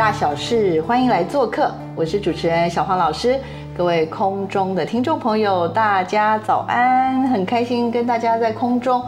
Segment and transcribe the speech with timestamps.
[0.00, 3.38] 大小事，欢迎来做客，我是主持人小黄老师。
[3.76, 7.28] 各位空中的听众朋友，大家早安！
[7.28, 9.04] 很开心跟大家在空中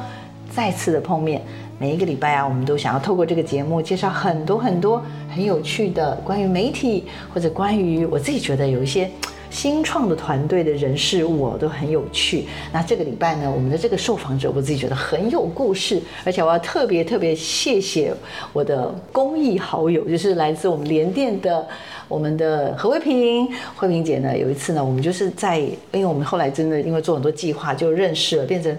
[0.51, 1.41] 再次的碰面。
[1.79, 5.03] 每一个礼拜啊，我们都想要透过这个节目介绍很多很多
[5.35, 9.11] 很有趣的关于媒体，或者关于我自己觉得有一些。
[9.53, 12.47] 新创的团队的人事物哦都很有趣。
[12.73, 18.13] 那这个礼拜呢，我们的这个受访者，我自己觉得很有故事，而且我要特别特别谢谢
[18.55, 21.69] 我的公益好友，就是来自我们联电的
[22.09, 28.75] 我们的何慧萍，慧萍姐呢，有一次呢，我们就是在，因为我们后来真的因为做很多计划就认识了，变成。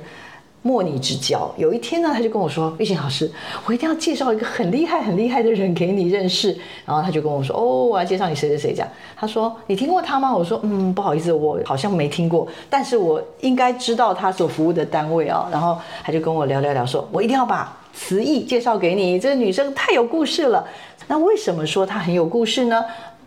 [0.64, 1.54] 莫逆之交。
[1.58, 3.32] 有一天呢，他就跟我说：“玉琴老师，
[3.66, 20.66] 我一定要介绍一个很厉害、很厉害的人给你认识。”然后他就跟我说：“哦，我要介绍你谁谁谁。”这样，他说：“你听过他吗？”我说：“嗯，不好意思，我好像没听过，但是我应该知道他所服务的单位啊。”然后他就跟我聊聊聊，说：“我一定要把慈义介绍给你，这个女生太有故事了。”
[21.06, 22.82] 那为什么说她很有故事呢？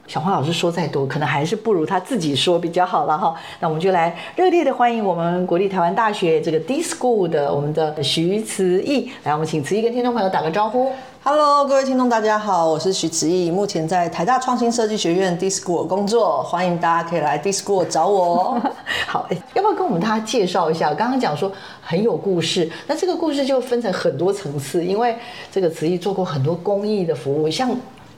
[0.07, 3.35] 小花老师说再多，可能还是不如他自己说比较好了哈。
[3.59, 10.93] 那我们就来热烈的欢迎我们国立台湾大学这个 D School 的我们的徐慈毅，来，我们请慈毅跟听众朋友打个招呼。
[11.25, 18.63] Hello，各位听众大家好，我是徐慈毅，目前在台大创新设计学院 D School 工作，欢迎大家可以来 D School 找我。
[19.09, 20.95] 好，要不要跟我们大家介绍一下？
[20.95, 25.17] 刚刚讲说很有故事，那这个故事就分成很多层次，因为
[25.51, 27.69] 这个慈毅做过很多公益的服务，像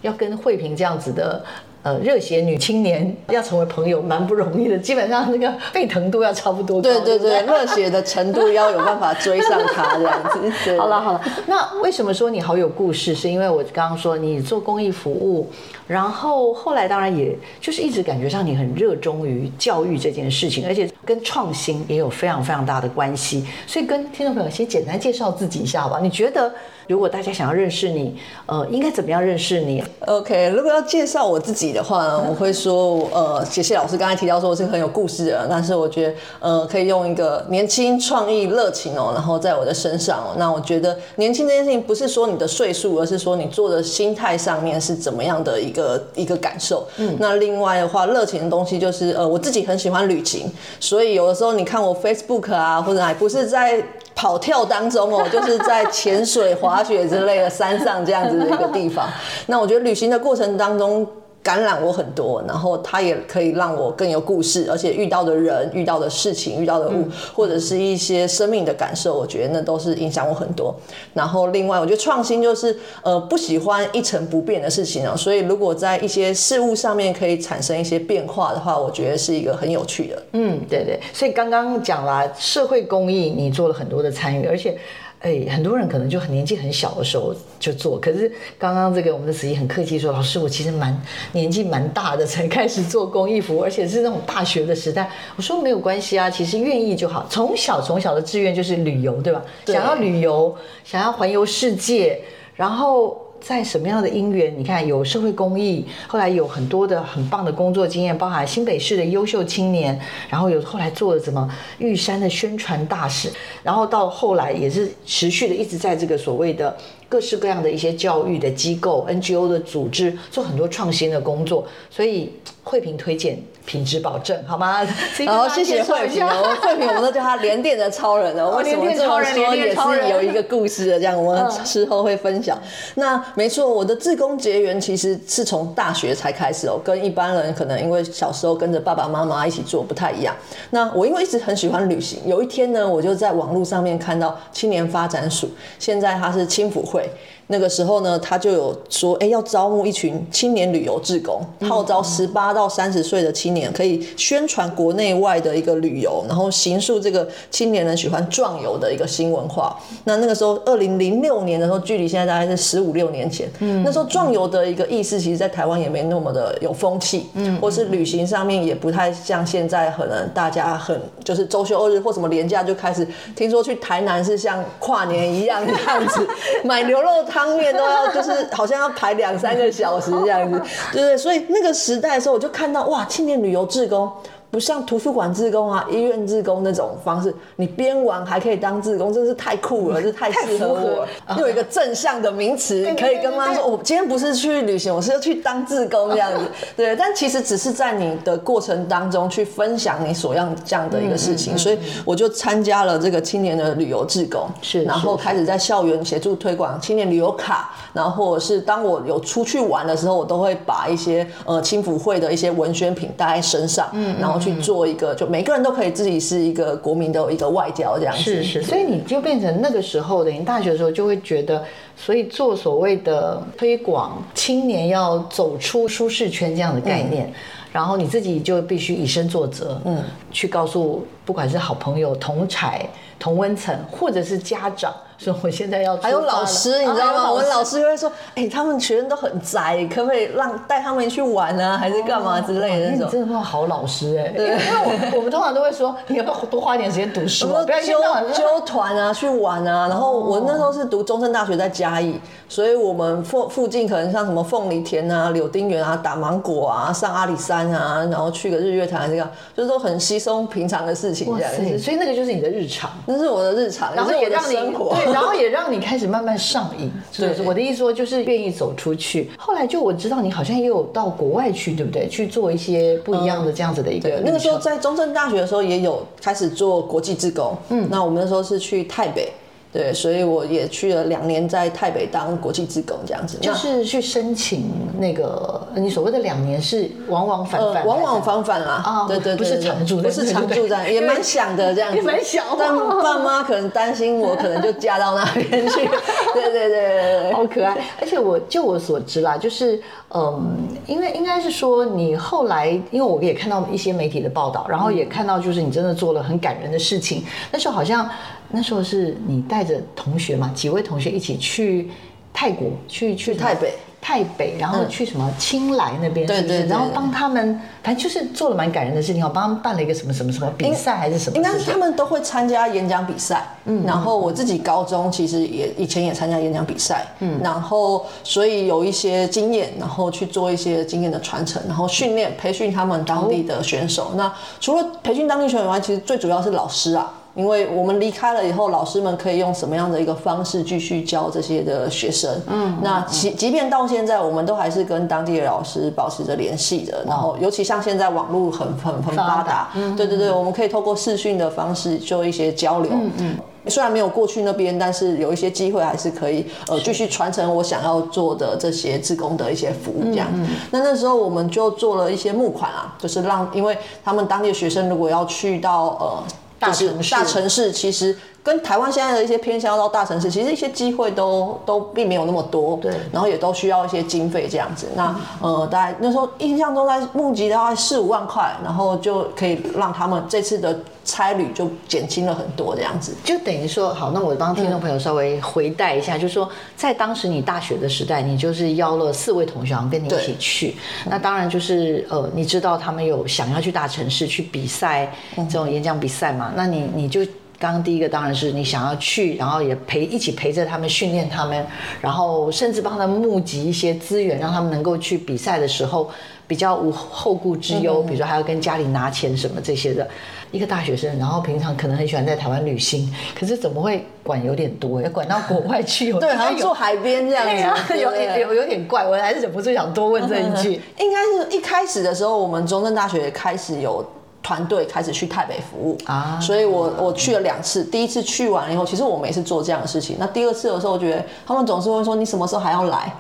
[0.03, 1.43] 要跟慧萍这样子的。
[1.89, 6.83] 呃，热血女青年要成为朋友蛮不容易的，基本上那个沸腾度要差不多。
[6.83, 10.77] 对对对，热血的程度要有办法追上他这样子。
[10.77, 13.15] 好了好了，那为什么说你好有故事？
[13.15, 15.51] 是因为我刚刚说你做公益服务，
[15.87, 23.47] 然后后来当然也就是一直感觉上你很热衷于教育这件事情，而且跟创新也有非常非常大的关系。
[23.67, 26.01] 所以跟听众朋友先简单介绍自己一下吧。
[26.03, 26.53] 你觉得？
[26.89, 28.17] 如果大家想要认识你，
[28.47, 40.35] 呃，应该怎么样认识你？OK，如果要介绍我自己的话呢， 我会说，呃，谢谢老师刚才提到说我是很有故事的，但是我觉得，呃，可以用一个年轻、创意、热情哦，然后在我的身上哦。
[40.39, 46.89] 那我觉得年轻这件事情不是说你的岁数，而是说你做的心态上面是怎么样的一个一个感受。
[46.97, 50.51] 嗯，那另外的话，热情的东西就是，呃，我自己很喜欢旅行，
[50.81, 53.85] 所以有的时候你看我 Facebook 啊，或者还不是在。
[54.19, 59.09] 跑跳当中哦，就是在潜水、滑雪之类的山上这样子的一个地方。
[59.47, 61.07] 那我觉得旅行的过程当中。
[61.43, 70.75] 感染我很多，然后它也可以让我更有故事，而且遇到的人、遇到的事情、遇到的物，或者是一些生命的感受，我觉得那都是影响我很多。
[71.15, 80.23] 然后另外，我觉得创新就是呃不喜欢一成不变的事情啊，所以如果在一些事物上面可以产生一些变化的话，我觉得是一个很有趣的。
[80.33, 81.01] 嗯，对对。
[81.15, 84.77] 所以刚刚讲了社会公益，你做了很多的参与，而且。
[85.21, 90.97] 哎，很多人可能就很年纪很小的时候就做，可是刚刚这个我们的子怡很客气说，老师我其实蛮
[91.33, 95.11] 年纪蛮大的才开始做公益服，而且是那种大学的时代。
[95.37, 97.27] 我说没有关系啊，其实愿意就好。
[97.29, 99.43] 从小从小的志愿就是旅游，对吧？
[99.67, 102.21] 想要旅游，想要环游世界，
[102.55, 103.28] 然后。
[103.41, 104.53] 在什么样的因缘？
[104.59, 111.49] 你看有社会公益，后来有很多的很棒的工作经验，包含新北市的优秀青年，然后有后来做了什么
[111.79, 113.31] 玉山的宣传大使，
[113.63, 116.77] 然后到后来也是持续的一直在这个所谓的
[117.09, 122.33] 各式各样的一些教育的机构、NGO 的组织做很多创新的工作，所以
[122.63, 123.39] 惠平推荐。
[123.69, 124.79] 品质保证好吗？
[125.29, 126.57] 好，谢谢慧平哦。
[126.63, 128.57] 慧平，我们都叫他连电的超人哦。
[128.57, 132.59] 为什么这么说也是有一个故事的，这样我们事后会分享。
[132.95, 140.35] 那没错，我的自工结缘其实是从大学才开始哦，跟一般人可能因为小时候跟着爸爸妈妈一起做不太一样。
[140.71, 145.47] 那我因为一直很喜欢旅行，有一天呢，我就在网络上面看到青年发展署，
[145.79, 146.98] 现在它是青辅会。
[146.99, 147.11] 会。
[147.49, 159.77] 那个时候呢，他就有说，哎，要招募一群青年旅游志工，号召十八到三十岁的青年可以宣传国内外的一个旅游，然后形塑这个青年人喜欢壮游的一个新文化。
[160.05, 163.49] 那那个时候，二零零六年的时候，距离现在大概是十五六年前。
[163.61, 176.27] 嗯，那时候壮游的一个意思，其实在台湾也没那么的有风气，嗯，或是旅行上面也不太像现在，可能大家很就是周休二日或什么年假就开始听说去台南是像跨年一样这样子，
[176.65, 180.61] 买牛肉汤面都要就是好像要排两三个小时这样子，
[180.93, 181.17] 对对？
[181.17, 184.11] 所以那个时代的时候，我就看到哇，青年旅游志工。
[184.51, 191.07] 不像图书馆志工啊、医院志工那种方式，你边玩还可以当志工，真是太酷了，这太适合我。
[191.37, 196.47] 又 有一个正向的名词，可以跟妈妈说：“我今天不是去旅行，我是要去当志工这样子。
[196.75, 214.38] ”对，但其实只是在你的过程当中去分享你所样这样的一个事情，所以我就参加了这个青年的旅游志工，是，然后开始在校园协助推广青年旅游卡，然后或者是当我有出去玩的时候，我都会把一些呃青辅会的一些文宣品带在身上，嗯，然后。
[214.39, 218.23] 去做一个，就每个人都可以自己是一个国民的一个外交这样子。
[218.23, 221.65] 是是，所以你就变成那个时候的，你大学的时候就会觉得，
[221.97, 227.33] 所以做所谓的推广青年要走出舒适圈这样的概念，
[227.73, 232.89] 然后你自己就必须以身作则，嗯，去告诉不管是好朋友、同才、
[233.19, 234.93] 同温层，或者是家长。
[235.19, 237.33] 说我现在要还有老师，你知道吗？
[237.33, 243.11] 我们老师就会说，哎，他们学生都很宅，可不可以让带他们去玩啊，还是干嘛之类的那种？
[243.11, 244.55] 真的是好老师哎，因为
[244.85, 247.49] 我我们通常都会说，你要不要多花一点时间读书？
[247.49, 248.01] 不要揪
[248.33, 249.89] 揪团啊，去玩啊。
[249.89, 261.77] 然后我那时候是读中正大学在嘉义，所以我们附附近可能像什么凤梨田啊、柳丁园啊、打芒果啊、上阿里山啊，然后去个日月潭，这个就是都很稀松平常的事情这样子。
[261.77, 264.95] 所以那个就是你的日常，那是我的日常，然后也让你生活。
[265.13, 266.91] 然后也让你开始慢慢上瘾。
[267.17, 269.31] 对，我的意思说就是愿意走出去。
[269.37, 272.09] 后来就我知道你好像也有到国外去，对不对？
[272.09, 274.21] 去做一些不一样的这样子的一个。
[274.25, 277.57] 那个时候在中正大学的时候也有开始做国际志工。
[277.71, 279.33] 嗯，那我们那时候是去台北。
[279.71, 288.83] 对，所以我也去了两年，在台北当国际职工这样子，就是去申请那个你所谓的两年是往往返返，往往返返啦。
[288.85, 292.47] 啊，对对，不是常住，不是常住在，也蛮想的这样子，蛮想。
[292.59, 295.87] 但爸妈可能担心我，可能就嫁到那边去。
[296.33, 297.77] 对对对对，好可爱。
[298.01, 299.79] 而且我就我所知啦，就是
[300.15, 307.23] 嗯，因为应该是说你后来，因为我也看到一些媒体的报道，然后也看到就是你真的做了很感人的事情。
[307.53, 308.09] 那时候好像。
[308.51, 311.91] 那时候是你带着同学嘛，几位同学一起去
[312.33, 334.13] 泰国，去去台北，台北，然后去什么青莱那边，对对，然后帮他们，反正就是做了蛮感人的事情，我帮他们办了一个什么什么什么比赛还是什么，应该是他们都会参加演讲比赛，嗯，然后我自己高中其实也以前也参加演讲比赛，嗯，然后所以有一些经验，然后去做一些经验的传承，然后训练培训他们当地的选手。
[334.15, 337.13] 那除了培训当地选手以外，其实最主要是老师啊。
[337.39, 342.29] 因为我们离开了以后，老师们可以用什么样的一个方式继续教这些的学生？
[342.49, 347.05] 嗯，那即即便到现在，我们都还是跟当地的老师保持着联系的。
[347.07, 352.91] 然后，尤其像现在网络很很很发达，嗯，对对对，我们可以透过视讯的方式做一些交流。
[352.93, 353.37] 嗯嗯，
[353.69, 360.03] 虽然没有过去那边，但是有一些机会还是可以呃继续传承我想要做的这些自工的一些服务。
[360.07, 360.27] 这样，
[360.73, 366.23] 那那时候我们就做了一些募款啊，就是让因为他们当地的学生如果要去到呃。
[366.61, 368.17] 就是大城市，其实
[368.49, 374.87] 跟台湾现在的一些偏向到大城市，其实一些机会都都并没有那么多，对，然后也都需要一些经费这样子。
[374.97, 383.15] 那呃，大概那时候印象中在募集大概四五万块，然后就可以让他们这次的差旅就减轻了很多这样子。
[383.23, 390.75] 就等于说，好，那我帮听众朋友稍微回带一下，就是说，在当时你大学的时代，你就是邀了四位同学跟你一起去。
[391.05, 396.51] 那当然就是呃，你知道他们有想要去大城市去比赛这种演讲比赛嘛？
[396.57, 397.21] 那你你就
[397.59, 401.67] 刚刚第一个当然是你想要去，然后也陪一起陪着他们训练他们，
[402.01, 406.09] 然后甚至帮他们募集一些资源，让他们能够去比赛的时候
[406.47, 408.01] 比较无后顾之忧。
[408.03, 410.09] 比如说还要跟家里拿钱什么这些的，
[410.53, 416.13] 一个大学生，然后平常可能很喜欢在台湾旅行，可是怎么会管有点多，要管到国外去？
[416.21, 417.45] 对，好像住海边这样
[417.89, 420.81] 子， 有有有点怪，我还是忍不住想多问这一句。
[421.01, 424.09] 应该是一开始的时候，我们中正大学开始有。
[424.49, 427.85] 团队开始去台北服务啊，所以我我去了两次。
[427.85, 430.17] 第一次去完了以后，其实我每次做这样的事情。
[430.19, 433.13] 那第二次的时候，我觉得他们总是会说：“你什么时候还要来？”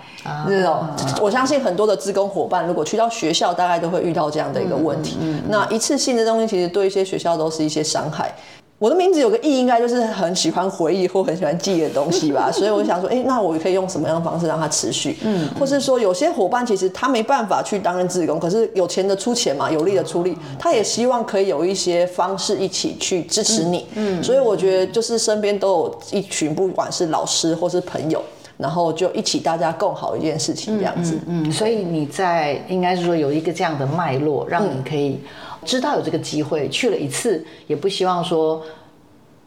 [0.49, 0.87] 这种，
[1.21, 5.19] 我相信很多的职工伙伴，如果去到学校，大概都会遇到这样的一个问题。
[5.51, 8.33] 那一次性的东西，其实对一些学校都是一些伤害。
[8.79, 15.17] 我的名字有个意，应该就是很喜欢回忆或很喜欢记忆的东西吧， 所以我想说，哎，那我可以用什么样的方式让它持续？
[15.23, 23.85] 嗯，或是说有些伙伴其实他没办法去担任志工，可是有钱的出钱嘛，有力的出力，他也希望可以有一些方式一起去支持你。
[23.95, 28.23] 嗯，所以我觉得就是身边都有一群，不管是老师或是朋友，
[28.59, 31.19] 然后就一起大家共好一件事情这样子。
[31.27, 35.19] 嗯，所以你在应该是说有一个这样的脉络，让你可以。
[35.65, 38.63] 知道有这个机会去了一次，也不希望说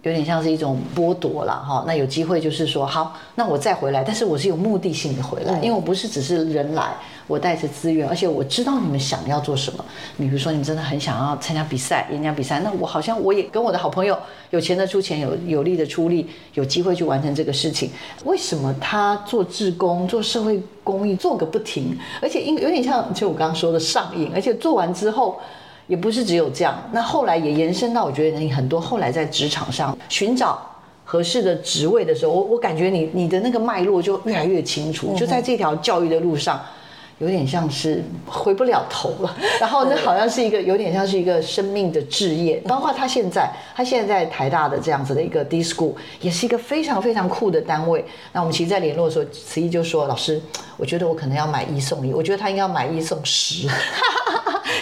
[0.04, 1.84] 有点像是一种剥夺了哈。
[1.86, 6.96] 那有机会就是说好，那我再回来，但是我是有目的性的回来，因为我不是只是人来，
[7.28, 9.86] 我带着资源，而且我知道你们想要做什么。
[10.18, 14.18] 比如说你们真的很想要参加比赛、演讲比赛，那我好像我也跟我的好朋友
[14.50, 17.92] 有钱的出钱，有有力的出力，有机会去完成这个事情。
[18.26, 25.40] 为什么他做志工、做社会公益做个不停，而且因有点像就我刚刚说的上瘾，而且做完之后。
[25.92, 30.58] 也不是只有这样，那后来也延伸到，我觉得你很多后来在职场上寻找
[31.04, 36.62] 合适的职位的时候，我我感觉你你的那个脉络就越来越清楚，就在这条教育的路上，
[37.22, 39.38] 有点像是回不了头了。
[39.60, 48.04] 然后那好像是一个有点像是一个生命的置业，包括他现在，他现在在台大的这样子的一个 D School，也是一个非常非常酷的单位。
[48.34, 50.42] 那我们其实，在联络的时候，慈毅就说：“老师，
[50.78, 53.68] 我觉得我可能要买一送一，我觉得他应该要买一送十。”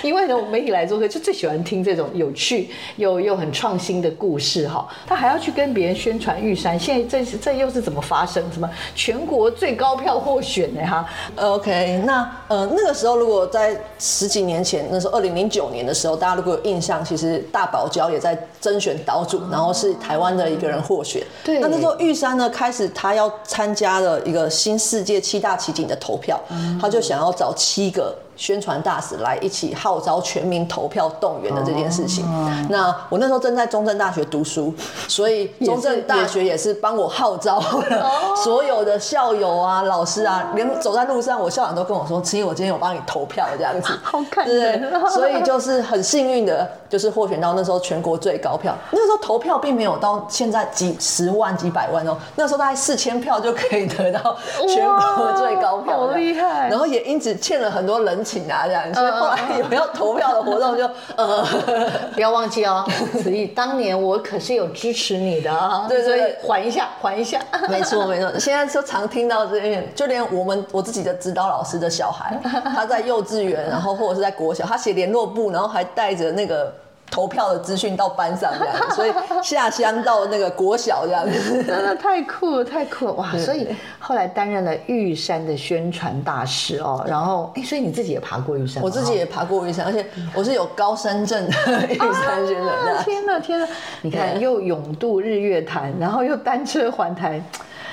[0.02, 4.88] 因为呢，我们媒体来做客就最喜欢听这种有趣又又很创新的故事哈。
[5.06, 8.42] 他还要去跟别人宣传玉山，现在这这又是怎么发生？
[8.54, 10.82] 什么全国最高票获选呢？
[10.86, 11.06] 哈
[11.36, 21.22] ，OK，那呃那个时候如果在十几年前，那时候二零零九年的时候，大家如果有印象，其实大堡礁也在甄选岛主，然后是台湾的一个人获选。
[21.44, 26.40] 对，那那时候玉山呢开始他要参加了一个新世界七大奇景的投票，
[26.82, 28.16] 他就想要找七个。
[28.40, 32.26] 宣传大使来一起号召全民投票动员的这件事情。
[32.70, 34.74] 那我那时候正在中正大学读书，
[35.10, 37.62] 所以中正大学也是帮我号召
[38.42, 43.92] 所有的校友啊、老师啊，连走在路上，我校长都跟我说：“其实我今天有帮你投票这样子。
[44.02, 48.74] ”好看，对，所以就是很幸运的，就是获选到那时候全国最高票。
[48.92, 56.70] 那时候投票并没有到现在几十万、几百万哦，那时候大概四千票就可以得到全国最高票，好厉害。
[56.70, 58.24] 然后也因此欠了很多人。
[58.30, 61.44] 请啊，这样，所以后来有要投票的活动，就呃，
[62.14, 62.86] 不要忘记哦，
[63.24, 72.40] 子毅，当年我可是有支持你的啊，对对，缓一下，缓一下， 没错没错，现在就常听到这边，就连我们我自己的指导老师的小孩，
[72.76, 76.72] 他在幼稚园，然后或者是在国小，他写联络簿，然后还带着那个。
[77.12, 79.12] 投票的资讯到班上这样，所以
[79.44, 83.32] 下乡到那个国小这样子，真的太酷了，太酷了哇！
[83.38, 83.68] 所以
[84.00, 93.04] 后来担任了玉山的宣传大使哦，然后哎，所以你自己也爬过玉山，我自己也爬过玉山，而且 我是有高山症的玉山宣传。
[93.04, 93.68] 天哪，天哪！
[94.02, 97.42] 你看又勇渡日月潭，然后又单车环台。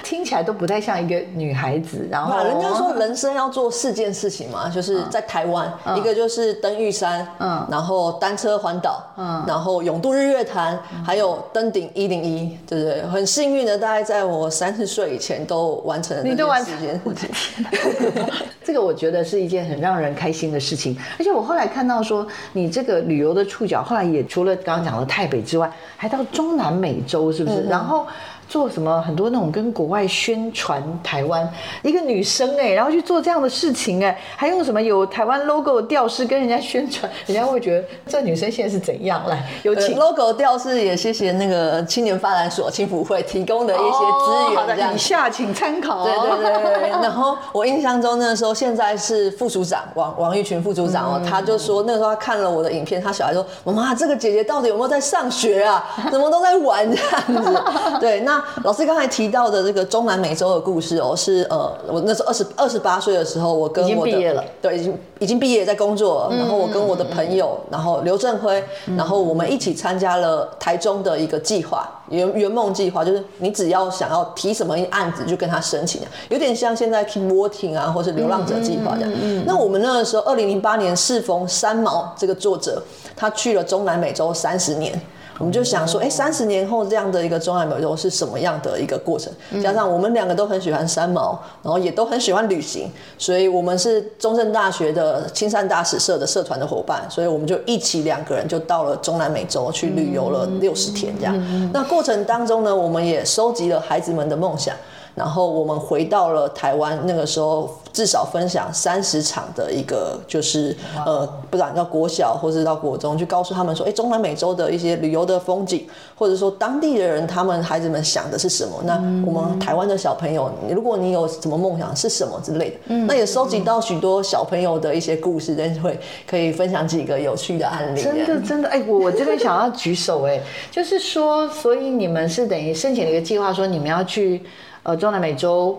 [0.07, 13.03] 听起来都不太像一个女孩子，然后人家说人生要做四件事情嘛，就是在台湾，一个就是登玉山，嗯，然后单车环岛，嗯，然后勇渡日月潭，还有登顶一零一，对不对？
[13.09, 16.23] 很幸运的，大概在我三十岁以前都完成了。
[16.23, 16.73] 你都完成？
[17.03, 18.31] 我的天，
[18.63, 20.97] 这个我觉得是一件很让人开心的事情。
[21.19, 27.63] 而且我后来看到说，你这个旅游的触角，后来也除了刚刚讲的台北之外，还到中南美洲，是不是？
[27.65, 28.07] 然后。
[28.49, 31.49] 做什么很多那种跟国外宣传台湾
[31.83, 39.45] 一个女生哎，然后去做这样的事情哎，还用什么有台湾 logo 的吊饰跟人家宣传，人家会觉得这女生现在是怎样来？
[39.65, 46.05] 有请 logo 吊饰也谢谢那个青年发展所青辅会提供的一些资源，以下请参考。
[46.05, 46.91] 对对对。
[47.03, 55.85] 然后我印象中那时候现在是副组长王王玉群副组长哦，他就说那时候他看了我的影片，他小孩说妈妈这个姐姐到底有没有在上学啊？
[56.13, 57.65] 怎么都在玩这样子？
[57.99, 58.36] 对那。
[58.63, 68.63] 老师刚才提到的这个中南美洲的故事哦，是呃，我那时候二十二十八岁的时候，我跟我的对已经已经毕业在工作，然后我跟我的朋友，然后刘正辉，
[68.97, 79.13] 然后我们一起参加了台中的一个计划圆圆梦计划，就是你只要想要提什么案子就跟他申请，有点像现在 Keep Working 啊，或是流浪者计划这样。
[79.47, 82.83] 那我们那个时候二零零八年适逢三毛这个作者，
[83.17, 85.01] 他去了中南美洲三十年。
[85.39, 89.33] 我们就想说，哎，三十年后这样的一个中南美洲是什么样的一个过程？
[89.63, 101.71] 加上我们两个都很喜欢三毛，然后也都很喜欢旅行，所以我们是中正大学的青山大使社的社团的伙伴，所以我们就一起两个人就到了中南美洲去旅游了六十天这样。
[101.73, 104.75] 那过程当中呢，我们也收集了孩子们的梦想。
[105.17, 118.83] 然后我们回到了台湾，那个时候至少分享三十场的一个，就是呃，不管到国小或是到国中，去告诉他们说，哎，中南美洲的一些旅游的风景，或者说当地的人，他们孩子们想的是什么？
[118.85, 118.97] 那
[119.27, 128.03] 我们台湾的小朋友，如果你有什么梦想是什么之类的，那也收集到许多小朋友的一些故事，但是会可以分享几个有趣的案例。
[128.03, 130.39] 真的真的，哎，我我这边想要举手，哎，
[130.71, 134.43] 就是说，所以你们是等于申请了一个计划，说你们要去
[134.87, 135.77] 呃中南美洲，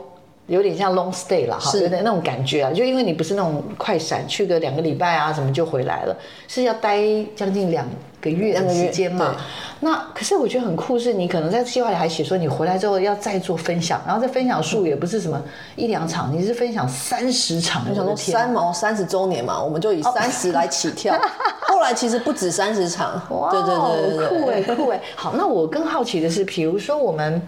[0.47, 6.17] 有点像 long stay 了哈，有点那种感觉啊，就因为你不是那种快闪，去个两个礼拜啊什么就回来了，
[6.49, 7.01] 是要待
[7.33, 7.87] 将近两
[8.19, 9.33] 个月的时间嘛。
[9.79, 15.41] 那可是我觉得很酷，是你可能在计划里还写说你回来之后要再做分享，然后这分享数也不是什么
[15.77, 17.85] 一两场，你是分享三十场。
[17.89, 21.17] 我想说三毛三十周年嘛，我们就以三十来起跳。
[21.67, 23.21] 后来其实不止三十场，
[23.51, 25.01] 对对对对酷哎酷哎。
[25.15, 27.39] 好，那我更好奇的是，比如说我们，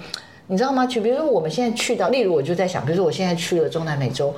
[0.51, 0.83] 你知道吗？
[0.85, 4.33] 就比如说我们现在去到，例如我就在想，比如说我现在去了中南美洲，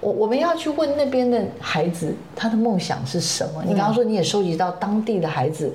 [0.00, 3.62] 我我们要去问那边的孩子，他的梦想是什么？
[3.64, 5.72] 你刚刚说你也收集到当地的孩子。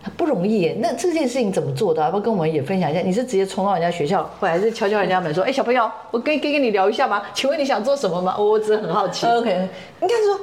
[0.00, 2.00] 他不容易耶，那这件事情怎么做的？
[2.00, 3.00] 要不要跟我们也分享一下？
[3.00, 7.20] 你是直接冲到人家学校，或者是敲敲人家门说：“哎，小朋友，我可以跟跟你聊一下吗？
[7.34, 9.26] 请问你想做什么吗？”我只是很好奇。
[9.26, 9.68] OK，
[10.00, 10.40] 应该说，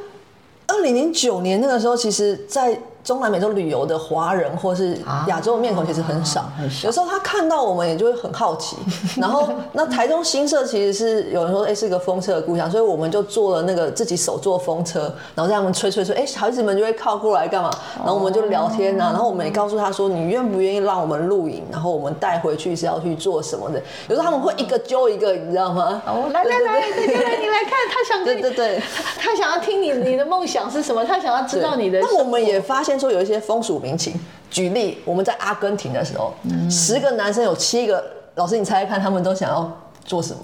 [0.67, 2.77] 二零零九年那个时候，其实，在。
[3.05, 4.97] 中南美洲旅游的华人或是
[5.27, 6.49] 亚洲的面孔其实很少，
[6.83, 8.75] 有时候他看到我们也就会很好奇。
[9.21, 15.01] 然后那台中新社其实是有人说，哎，是个风车的故乡，所以我们就做了那个自己手做风车，
[15.35, 17.69] 然后让他们吹吹吹，哎，孩子们就会靠过来干嘛？
[17.97, 23.79] 然后我们就聊天啊，然后我们也告诉他说，你愿不愿意让我们录影，然后我们带回去是要去做什么的？
[24.09, 26.01] 有时候他们会一个揪一个，你知道吗？
[26.07, 28.81] 哦，来来来，来你来看，他想对对对，
[29.19, 31.05] 他想要听你你的梦想是什么？
[31.05, 31.99] 他想要知道你的。
[31.99, 32.94] 那我们也发现。
[32.99, 34.13] 说有一些风俗民情，
[34.49, 36.33] 举例，我们在阿根廷的时候，
[36.69, 38.03] 十个男生有七个，
[38.35, 39.71] 老师你猜猜看，他们都想要
[40.05, 40.39] 做什么？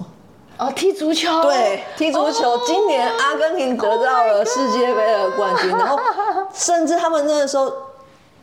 [0.58, 1.41] 哦，踢足球。
[1.41, 2.58] 对，踢足球。
[2.65, 6.00] 今年阿根廷得到了世界杯的冠军，然后
[6.53, 7.72] 甚至他们那个时候。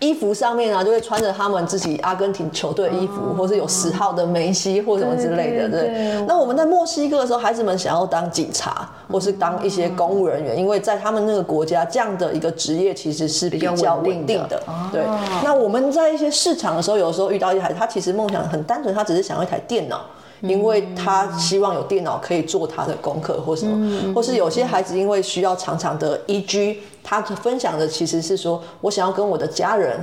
[0.01, 5.69] 衣服上面啊，就会穿着他们自己阿根廷球队衣服，或是有十号的梅西或什么之类的。
[5.69, 6.25] 对。
[6.27, 14.63] 那我们在墨西哥的时候，孩子们想要当警察，或是当一些公务人员，因为在他们那个国家，这样的一个职业其实是比较稳定的。
[14.93, 15.03] 对。
[15.43, 20.03] 那我们在一些市场的时候，有时候遇到一些孩子，他其实梦想很单纯，他只是想要一台电脑。
[20.41, 29.99] 因为他希望有电脑可以做他的功课或什么，或是有些孩子因为需要长长的 EG，他分享的其实是说我想要跟我的家人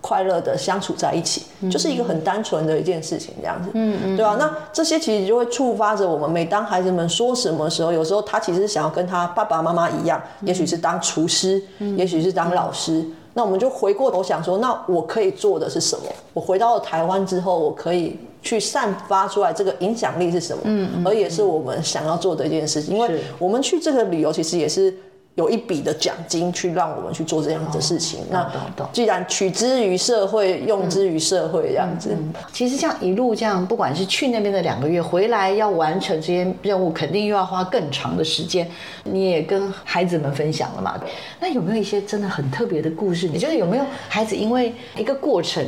[0.00, 4.36] 快乐的相处在一起，就是一个很单纯的一件事情这样子，嗯嗯，对吧？
[4.38, 11.60] 那这些其实就会触发着我们，每当孩子们说什么时候，有时候他其实想要跟他爸爸妈妈一样，也许是当厨师，
[11.96, 13.04] 也许是当老师。
[13.34, 16.04] 那我们就回过头想说，那我可以做的是什么？
[16.32, 20.62] 我回到了台湾之后，我可以去散发出来这个影响力是什么？
[20.64, 24.94] 嗯，而也是我们想要做的一件事情，因为我们去这个旅游，其实也是。
[25.38, 28.24] 有一笔的奖金去让我们去做这样的事情。
[28.28, 28.50] 那
[28.92, 32.10] 既然取之于社会，用之于社会这样子。
[32.52, 38.68] 其实像一路这样，不管是去那边的两个月，回来要完成这些任务，肯定又要花更长的时间。
[39.04, 41.00] 你也跟孩子们分享了嘛？
[41.38, 43.28] 那有没有一些真的很特别的故事？
[43.28, 45.64] 你觉得有没有孩子因为一个过程，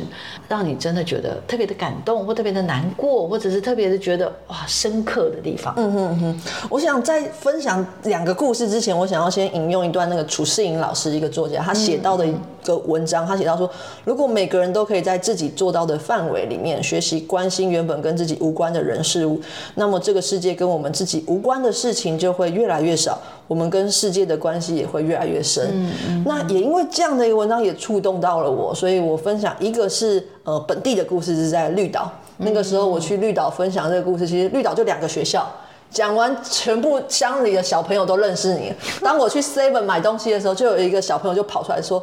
[0.49, 5.73] 让你真的觉得特别的感动，或特别的难过，或者是特别的觉得哇深刻的地方？
[5.77, 6.41] 嗯哼哼。
[6.69, 9.71] 我想在分享两个故事之前，我想要先引。
[9.71, 13.69] 用一段那个楚世颖老师一个作家他写到的一个文章，他写到说，
[14.03, 19.39] 如果每个人都可以在自己做到的范围里面学习关心原本跟自己无关的人事物，
[19.75, 25.89] 那么这个世界跟我们自己无关的事情就会越来越少，我们跟世界的关系也会越来越深。
[26.25, 32.11] 那也因为这样的一个文章也触动到了我，所以我分享一个是呃本地的故事，是在绿岛。
[32.39, 35.49] 那个时候我去绿岛分享这个故事，其实绿岛就两个学校。
[35.91, 38.73] 讲完，全部乡里的小朋友都认识你。
[39.03, 42.01] 当我去 Seven 买东西的时候，就有一个小朋友就跑出来说：“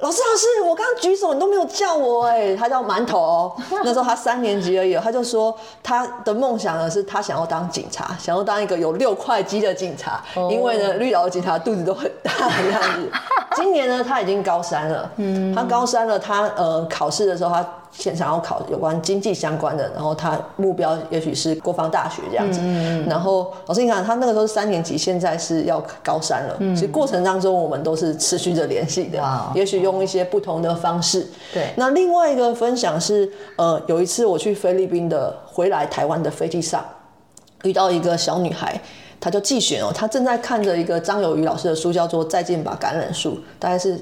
[0.00, 4.94] 老师，老师，我刚刚举手，你都没有叫我。”哎，他叫馒头， 那时候他三年级而已。
[4.96, 13.08] 他就说他的梦想呢是他想要当警察，想要当一个有六块肌的警察，因为呢绿岛的警察肚子都很大这样子。
[13.54, 17.64] 今年呢他已经高三了， 嗯，他高三了，他呃考试的时候他。
[17.92, 22.60] 现想要考有关经济相关的，然后他目标也许是国防大学这样子。
[23.08, 26.56] 然后老师你看，他那个时候是三年级，现在是要高三了。
[26.74, 29.22] 其实过程当中我们都是持续着联系的，
[29.54, 31.26] 也许用一些不同的方式。
[31.52, 31.72] 对。
[31.76, 36.84] 那另外一个分享是，呃，有一次我去菲律宾的回来台湾的飞机上，
[37.64, 38.80] 遇到一个小女孩，
[39.20, 44.00] 她叫季璇哦，她正在看着一个张友瑜老师的书，叫做《再见吧橄榄树》，大概是。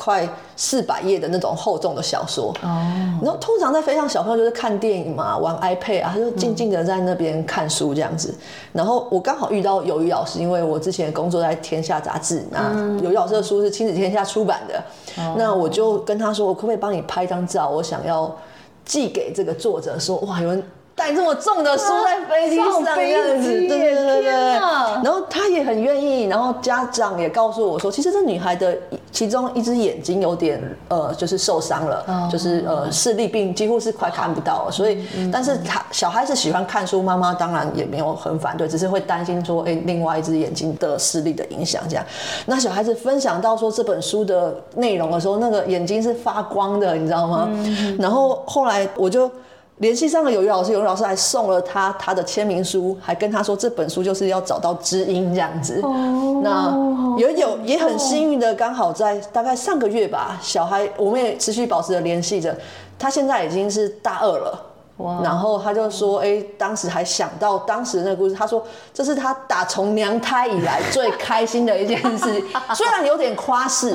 [0.00, 2.54] 快四百页的那种厚重的小说。
[2.62, 8.34] 哦，然后通常在飞上小朋友就是看电影嘛，玩 iPad 啊，他就静静的在那边看书这样子。
[8.72, 14.82] 然后我刚好遇到友谊老师，因为我之前工作在天下杂志，那友谊老师的书是亲子天下出版的，
[15.36, 17.68] 那我就跟他说，我可不可以帮你拍张照？
[17.68, 18.34] 我想要
[18.86, 20.62] 寄给这个作者，说哇，有人。
[20.94, 24.30] 带这么重的书在飞机上这样子，对对对对。
[25.02, 28.76] 然后他也很愿意，然后家长也告诉我说，其实这女孩的
[29.10, 34.70] 其中一只眼睛有点呃，就是受伤了，就是呃视力病几乎是快看不到了。
[34.70, 42.04] 所以，但是他小孩子喜欢看书，妈妈当然也没有很反对，只是会担心说，哎，另外一只眼睛的视力的影响这样。
[42.44, 47.48] 那小孩子分享到说这本书的内容的时候，那个眼睛是发光的，你知道吗？
[47.98, 49.30] 然后后来我就。
[49.80, 55.80] 联系上了有余老师，有余老师还送了他他的签名书，还跟他说这本书就是要找到知音这样子。
[55.82, 62.54] 哦，那也有也很幸运的，刚好在大概上个月吧，小孩我们也持续保持着联系着，
[62.98, 64.69] 他现在已经是大二了。
[65.22, 68.34] 然后他就说：“哎，当时还想到当时那个故事。
[68.34, 72.42] 他说这是他打从娘胎以来最开心的一件事，
[72.74, 73.94] 虽然有点夸饰，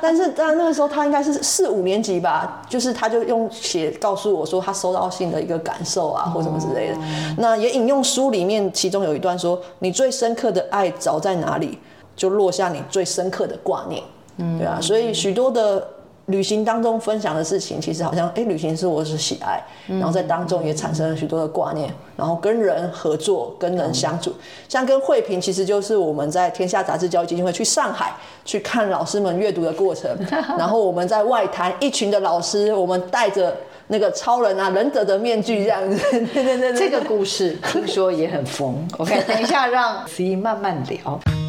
[0.00, 2.62] 但是但那个时候他应该是四五年级吧。
[2.68, 6.96] 就是他就用写告诉我说他收到信的一个感受啊，或什么之类的。
[7.38, 11.78] 那也引用书里面其中有一段说：你最深刻的爱着在哪里，
[12.16, 14.02] 就落下你最深刻的挂念。
[14.38, 14.78] 嗯，对啊。
[14.80, 15.86] 所以许多的。”
[16.26, 24.32] 旅行当中分享的事情，其实好像哎，旅行是我是喜爱，然后在当中也产生了许多的挂念，然后跟人合作，跟人相处，
[24.68, 28.12] 像跟慧萍，其实就是我们在天下杂志教育基金会去上海
[28.44, 30.16] 去看老师们阅读的过程，
[30.56, 33.56] 然后我们在外滩一群的老师，我们带着
[33.88, 35.98] 那个超人啊忍者的面具这样子，
[36.32, 41.41] 对对对，这个故事听说也很疯，OK，等一下让 子怡慢慢聊。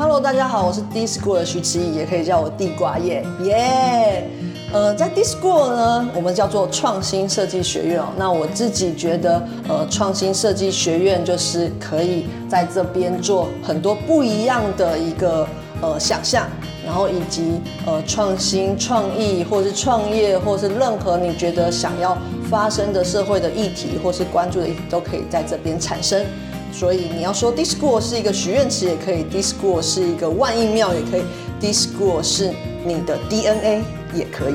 [0.00, 4.26] Hello，大家好，我是 D School 的徐慈怡，也可以叫我地瓜叶，耶。
[4.72, 8.06] 呃，在 D School 呢，我们叫做创新设计学院哦。
[8.16, 15.46] 那我自己觉得，呃，创新设计学院就是可以在这边做很多不一样的一个
[15.82, 16.48] 呃想象，
[16.82, 22.16] 然后以及呃创新创意，或者是创业，或是任何你觉得想要
[22.48, 26.24] 发生的社会的议题，或是关注的议题，都可以在这边产生。
[26.72, 31.22] 所以你要说 Discord 是一个许愿池也可以，Discord 是一个万应庙也可以
[31.60, 32.50] ，Discord 是
[32.84, 33.82] 你的 DNA
[34.14, 34.54] 也可以。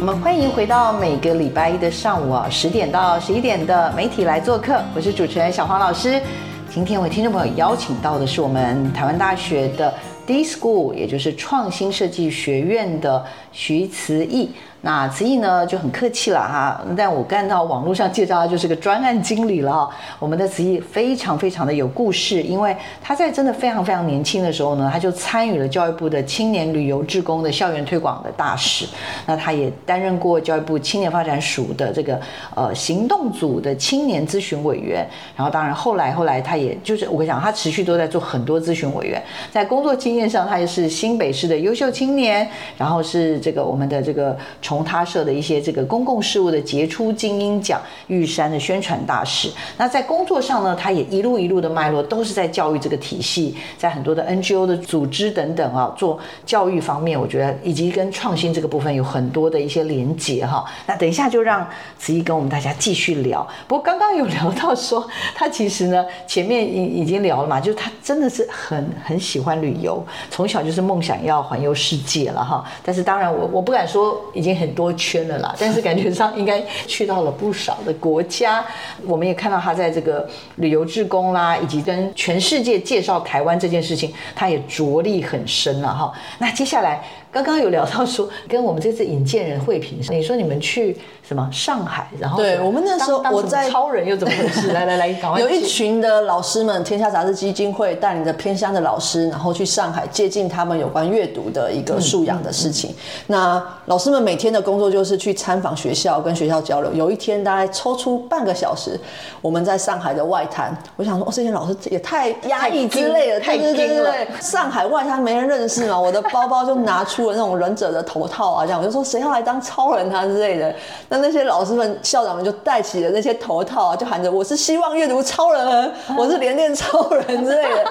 [0.00, 6.20] 我们欢迎回到每个礼拜一的上午啊，十点到十一点的媒体来做客，我是主持人小黄老师。
[6.68, 9.94] 今天为听众朋友邀请到的是我们台湾大学的。
[10.26, 14.50] D School，也就是创新设计学院的徐慈义。
[14.86, 19.90] 那慈毅呢就很客气了哈，但我看到网络上介绍他就是个专案经理了。
[20.20, 28.86] 我们的慈毅非常非常的有故事，因为他在真的非常非常年轻的时候呢，他就参与了教育部的青年旅游志工的校园推广的大使。
[29.26, 32.20] 那他也担任过教育部青年发展署的这个
[32.54, 35.04] 呃行动组的青年咨询委员。
[35.34, 39.20] 然后当然后来后来他也就是我跟你讲，他持续都在做很多咨询委员。
[39.50, 44.75] 在工作经验上，他也是新北市的优秀青年，然后是这个我们的这个重。
[44.76, 49.50] 从他设的一些这个公共事务的杰出精英奖，玉山的宣传大使。
[49.78, 60.62] 那在工作上呢，他也一路一路的脉络都是在教育这个体系，在很多的 NGO 的组织等等啊，做教育方面，我觉得以及跟创新这个部分有很多的一些连结哈。
[60.86, 63.48] 那等一下就让子怡跟我们大家继续聊。
[63.66, 72.62] 不过刚刚有聊到说，他其实呢前面已已经聊了嘛，就是他真的是很很喜欢旅游，从小就是梦想要环游世界了哈。
[72.84, 74.76] 但是当然我我不敢说已经很。
[74.76, 78.62] 多圈了啦， 但是感觉上应该去到了不少的国家。
[79.06, 86.12] 我们也看到他在这个旅游志工啦，以及跟全世界介绍台湾这件事情，他也着力很深了哈。
[86.38, 87.02] 那接下来。
[87.42, 94.72] 刚刚有聊到说，跟我们这次引荐人会评，你说你们去什么上海，然后对我们那时候我在超人又怎么回事？
[94.72, 102.94] 来 来来，有一群的老师们，天下杂志基金会带领着偏乡的老师，然后去上海接近他们有关阅读的一个素养的事情。
[103.26, 106.92] 那老师们每天的工作就是去参访学校，跟学校交流。
[106.94, 108.98] 有一天大概抽出半个小时，
[109.42, 114.12] 我们在上海的外滩，我想说，哦，这些老师也太压抑之类的，太惊了。
[114.40, 117.25] 上海外滩没人认识嘛，我的包包就拿出。
[117.32, 120.74] 那种忍者的头套啊，这样我就说谁要来当超人啊之类的。
[121.08, 127.84] 那那些老师们、校长们就戴起了那些头套啊，就喊着我是希望阅读超人， 我是连练超人之类的。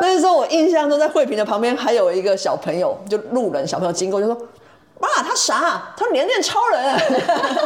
[0.00, 4.36] 那时候我印象中在慧平的旁边还有一个小朋友，就路人小朋友经过就说。
[5.00, 7.00] 妈，他傻，他连练超人。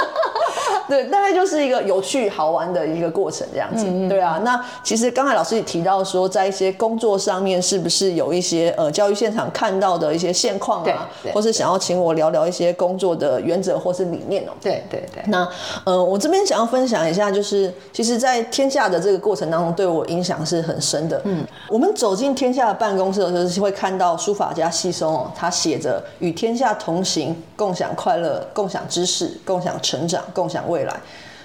[0.88, 3.87] 对，大概就是一个有趣好玩的一个过程这样子。
[4.09, 14.53] 对啊，那其实刚才老师也提到说，在一些工作上面，是不是有一些呃教育现场看到的一些现况啊，或是想要请我聊聊一些工作的原则或是理念哦？
[14.61, 15.23] 对对对。
[15.27, 15.49] 那
[15.85, 21.20] 呃，我这边想要分享一下，就是其实，在天下的这个过程当中，对我影响是很深的。
[21.25, 27.23] 嗯，我们走进天下的办公室的时候，是会看到书法家西松哦，他写着“与天下同行，
[27.54, 31.00] 共享快乐，共享知识，共享成长，共享未来”。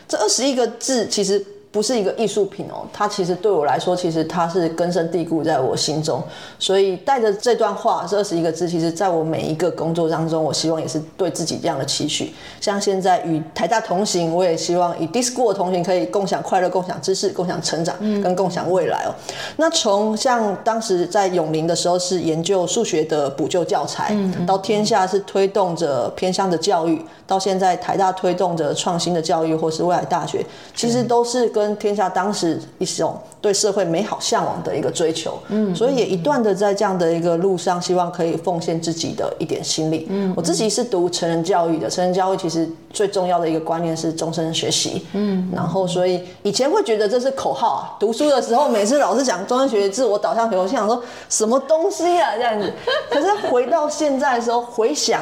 [0.08, 1.46] 这二十一个字，其实。
[1.72, 6.20] 不是一个艺术品哦，它其实对我来说，其实它是根深蒂固在我心中。
[6.58, 12.34] 所以带着这段话，这二十一个字，其实在我每一个工作当中，我希望也是对自己这样的期许。
[12.60, 19.14] 像现在与台大同行，我也希望与 Discord 同行，可以共享快乐、共享知识、共享成长，跟共享未来哦。
[19.58, 31.48] 那从像当时在永林的时候是研究数学的补救教材，到天下是推动着偏向的教育，到现在台大推动着创新的教育，或是未来大学，其实都是。
[31.60, 40.08] 跟天下当时一种对社会美好向往的一个追求，嗯，所以也一段的在这样的一个路上，希望可以奉献自己的一点心力。
[40.10, 45.06] 嗯，我自己是读成人教育的，成人教育其实最重要的一个观念是终身学习。
[45.14, 52.74] 嗯，然后所以以前会觉得这是口号啊，读书的时候每次老师讲终身学习、自我导向学，我心想说什么东西啊这样子。
[53.12, 55.22] 可是回到现在的时候，回想。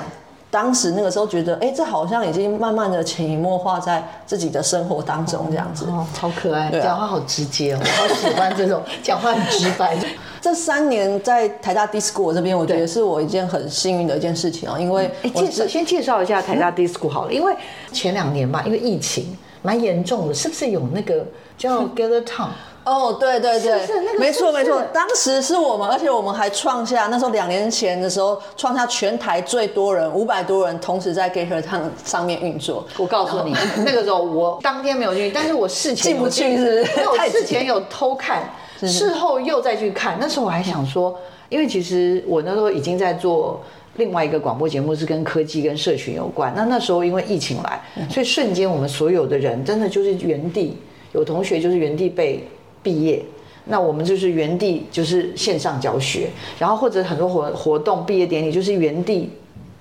[0.50, 9.98] 当时那个时候觉得，哎，这好像已经慢慢的潜移默化在自己的生活当中，这样子，哦，超可爱，讲话好直接哦，我好喜欢这种 讲话很直白。
[10.40, 17.54] 这三年在台大 Disco 这边，我觉得是我一件很幸运的一件事情哦，因为介绍先介绍一下台大 Disco 好了，因为
[17.92, 21.26] 前两年吧，因为疫情蛮严重的，是不是有那个
[21.58, 22.50] 叫 Gather Town？
[22.88, 23.82] 哦，对对对，
[24.18, 32.88] 没错没错，当时是我们，而且我们还创下那时候两年前的时候，创下全台最多人五百多人同时在 Gator Town 上面运作。
[32.98, 36.80] 我告诉你， 那个时候我当天没有进去，但是我事前进不去是，
[37.12, 40.18] 我事前有偷看，事后又再去看。
[40.18, 41.14] 那时候我还想说，
[41.50, 43.62] 因为其实我那时候已经在做
[43.98, 46.54] 另外一个广播节目，是跟科技跟社群有关。
[46.56, 50.78] 那那时候因为疫情来，所以瞬间我们所有的人真的就是原地，
[51.12, 52.48] 有同学就是原地被。
[52.88, 53.22] 毕业，
[53.66, 59.30] 那我们就是原地就是线上教学，然后或者很多活活动毕业典礼就是原地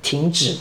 [0.02, 0.56] 停止。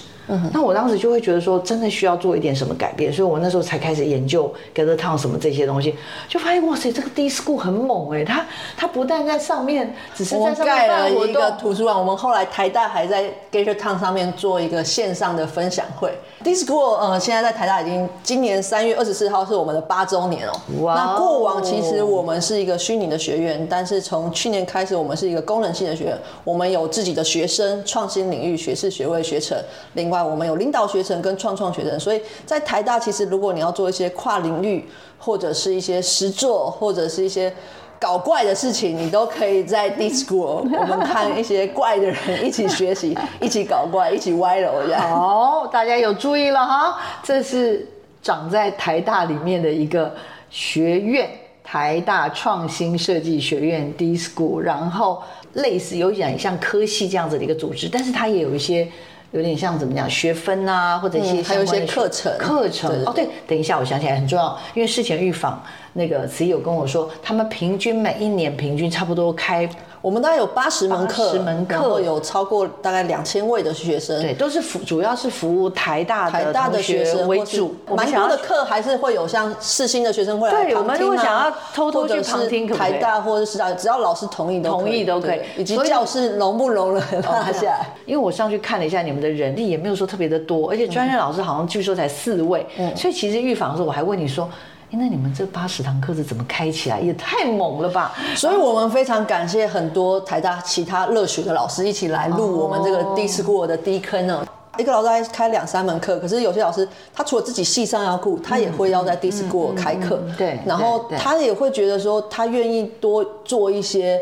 [0.52, 5.96] 那我当时就会觉得说，真的需要做一点什么改变，所以我那时候才开始研究 Gather Town 什么这些东西，
[6.28, 8.44] 就发现哇塞，这个 D School 很猛哎，它
[8.76, 16.12] 它不但在上面，只是在上面盖了一个图书馆，我们后来台大还在 Gather Town 上面做一个线上的分享会。
[16.44, 20.54] D School 呃，现在在台大已经今年三月二十四号是我们的八周年哦。
[20.82, 20.96] 哇！
[20.96, 29.56] 那过往其实我们是一个虚拟的学院，但是从去年开始，我们是一个功能性的学院，我们有自己的学生、创新领域学士学位学程，
[29.94, 30.15] 另外。
[30.24, 34.86] 我们有领导学程跟创创学程，所以在台大，其实如果你要做一些跨领域，
[35.18, 37.52] 或者是一些实作，或者是一些
[38.00, 45.02] 搞怪的事情，你都可以在 D School， 我们看一些怪的人一起学习， 一起搞怪，一起歪楼这样。
[45.10, 47.88] 好，大家有注意了哈，这是
[48.22, 50.14] 长在台大里面的一个
[50.50, 51.30] 学院，
[51.64, 55.24] 台大创新设计学院 D School，然后
[55.54, 58.88] 类似有点像科系这样子的一个组织，但是它也有一些。
[59.36, 69.70] 有点像怎么讲学分啊，或者一些还有一些课程课程哦，对，等一下，我想起来很重要，因为事前预防那个慈有跟我说，他们平均每一年平均差不多开。
[70.06, 77.74] 我们大概有八十门课，十门课有超过大概两千位的学生，对，都是服主要是服务台大台大的学生为主。
[77.88, 87.88] 蛮多的课还是会有像世新的学生会来对，我们如果想要偷偷去旁听，台大或者是大，只要老师同意都同意都可以，以及教室容不容了拉下来。
[88.06, 92.64] 因为我上去看了一下你们的人力，也没有说特别的多，而且专业老师好像据说才四位，
[92.96, 94.48] 所以其实预防的时候我还问你说。
[94.98, 97.00] 那你们这八十堂课是怎么开起来？
[97.00, 98.14] 也太猛了吧！
[98.36, 104.46] 所以我们非常感谢很多台大其他热血的老师一起来录我们这个第四过的第一坑呢。
[104.78, 110.20] 一个老师开两三门课，可是有些老师他除了自己系上要顾，他也会要在第四过开课。
[110.38, 114.20] 对，然后他也会觉得说，他愿意多做一些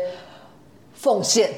[0.94, 1.50] 奉献。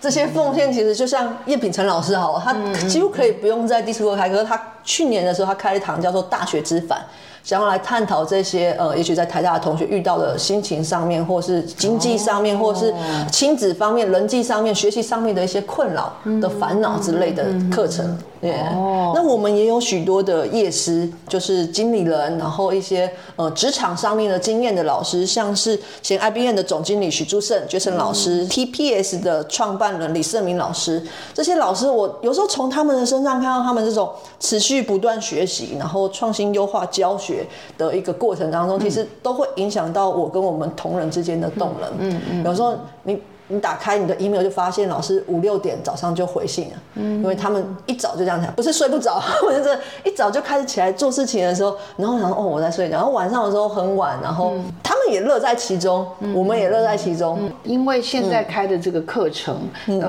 [0.00, 2.54] 这些奉献其实就像叶秉成老师好，他
[2.86, 4.44] 几乎可以不用在第四过开课。
[4.44, 6.98] 他去年的时候，他开了一堂叫做《大学之反》。
[7.46, 12.92] 想要来探讨这些呃，也许在台大的同学遇到的心情上面，或是经济上面，或是
[13.30, 18.18] 亲子方面、人际上面、学习上面的一些困扰的烦恼之类的课程。
[18.42, 37.35] 哦，那我们也有许多的业师，就是经理人，然后一些呃职场上面的经验的老师，像是前 IBM 的总经理许朱胜、绝成老师，TPS 的创办人李胜明老师，这些老师我有时候从他们的身上看到他们这种持续不断学习，然后创新优化教学。
[37.36, 37.46] 学
[37.78, 41.90] 的一个过程当中，其实都会影响到我跟我们同仁之间的动能。
[41.98, 43.20] 嗯嗯，有时候你。
[43.48, 59.56] 你打开你的 email 就发现老师五六点早上就回信了，嗯，因为他们一早就这样讲，不是睡不着， 或者是一早就开始起来做事情的时候，然后想说哦我在睡觉，然后晚上的时候很晚，然后他们也乐在其中，我们也乐在其中，因为现在开的这个课程，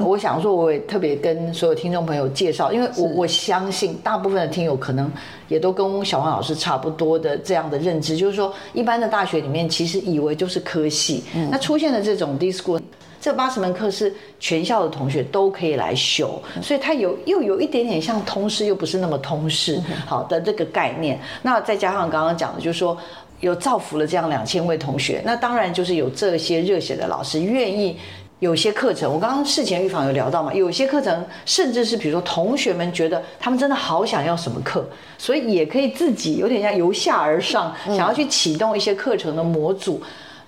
[0.04, 5.12] 我想说我也特别跟所有听众朋友介绍，因为我我相信大部分的听友可能
[5.48, 12.80] 也都跟小黄老师差不多的这样的认知，就是说一般的大学里面其实以为就是科系，那出现的这种 disco。
[13.20, 21.20] 这八十门课是全校的同学都可以来修，所以它有又有一点点像通识，又不是那么通识，好的这个概念。
[21.42, 22.98] 那再加上刚刚讲的，就是说
[23.40, 27.98] 有造福了这样两千位同学，那当然就是有这些热血的老师愿意
[28.40, 29.12] 有些课程。
[29.12, 40.02] 我刚刚事前预防有聊到嘛，有些课程甚至是比如说同学们觉得他们真的好想要什么课，所以也可以自己有点像由下而上，想要去启动一些课程的模组。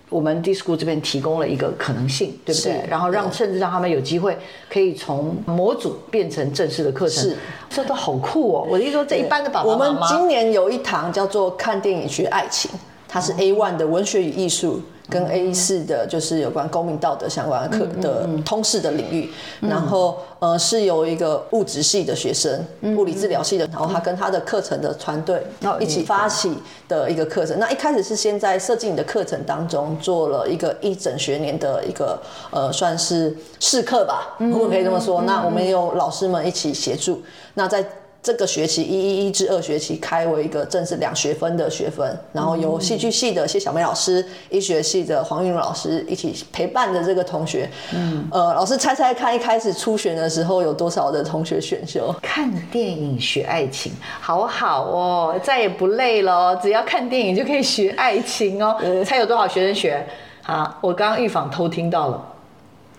[0.10, 2.84] 我们 D School 这边提供了一个可能性，对不对？
[2.90, 4.38] 然后让甚至让他们有机会
[4.70, 7.38] 可以从模组变成正式的课程，是，
[7.70, 8.68] 这都好酷哦！
[8.70, 12.72] 我的意思说，这一般的爸爸妈妈，我们今年有一堂叫做看电影学爱情，
[13.08, 14.82] 它是 A one 的文学与艺术。
[15.10, 22.64] 跟 A 四的，就是有关公民道德相关的课的通识的领域，然后呃是有一个物质系的学生，
[22.96, 25.42] 物理治疗系的，然后他跟他的课程的团队
[25.80, 26.56] 一起发起
[26.88, 27.58] 的一个课程。
[27.60, 32.18] 那一开始是先在设计你的课程当中做了一个一整学年的一个
[32.52, 35.24] 呃算是试课吧，我们可以这么说。
[35.24, 37.22] 那我们有老师们一起协助，
[37.56, 37.84] 那在。
[38.22, 47.70] 这个学期一一一至二学期开为一个正式两学分的学分，然后由戏剧系的谢小梅老师、医学系的黄韵老师一起陪伴的这个同学。
[47.94, 52.14] 嗯，呃，老师猜猜看，一开始初选的时候有多少的同学选修？
[52.22, 58.76] 看电影学爱情，好好哦，再也不累了，只要看电影就可以学爱情哦。
[59.06, 60.06] 猜有多少学生学？
[60.44, 62.22] 好，我刚刚预防偷听到了。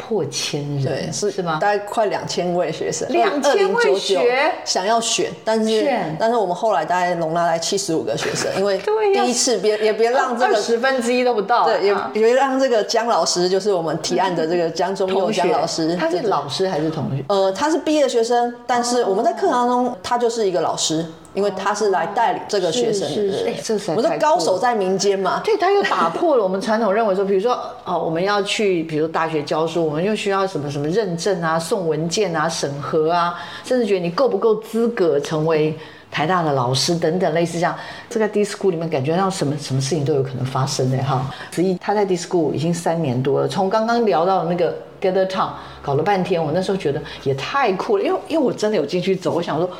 [0.01, 1.59] 破千人，对，是是吗？
[1.61, 8.81] 大概快两千位学生，两千位学想要选，但是但是我们后来大概容纳在七十五个学生，因为
[9.15, 17.25] 第一次别也别让这个十分之一都不到，对，也别让这个江老师，就是我们提案的这个江中佑江老师，他是老师还是同学？
[17.29, 21.05] 呃，他是毕业学生，但是我们在课堂中他就是一个老师。
[21.33, 25.41] 因为他是来带领这个学生的，哎，这我们高手在民间嘛。
[25.45, 35.73] 对，他又打破了我们传统认为说，比如说哦，我们要去，比如大学教书，我们又需要什么什么认证啊、送文件啊、审核啊，甚至觉得你够不够资格成为
[36.11, 37.77] 台大的老师等等，类似这样。
[38.09, 41.25] 这个 D School 里面感觉到什么什么事情都有可能发生的哈。
[41.53, 49.71] 子怡他在 D School 已经三年多了，从刚刚聊到那个 Gather Town 搞了半天，我那时候觉得也太酷了，因为因为我真的有进去走，我想说。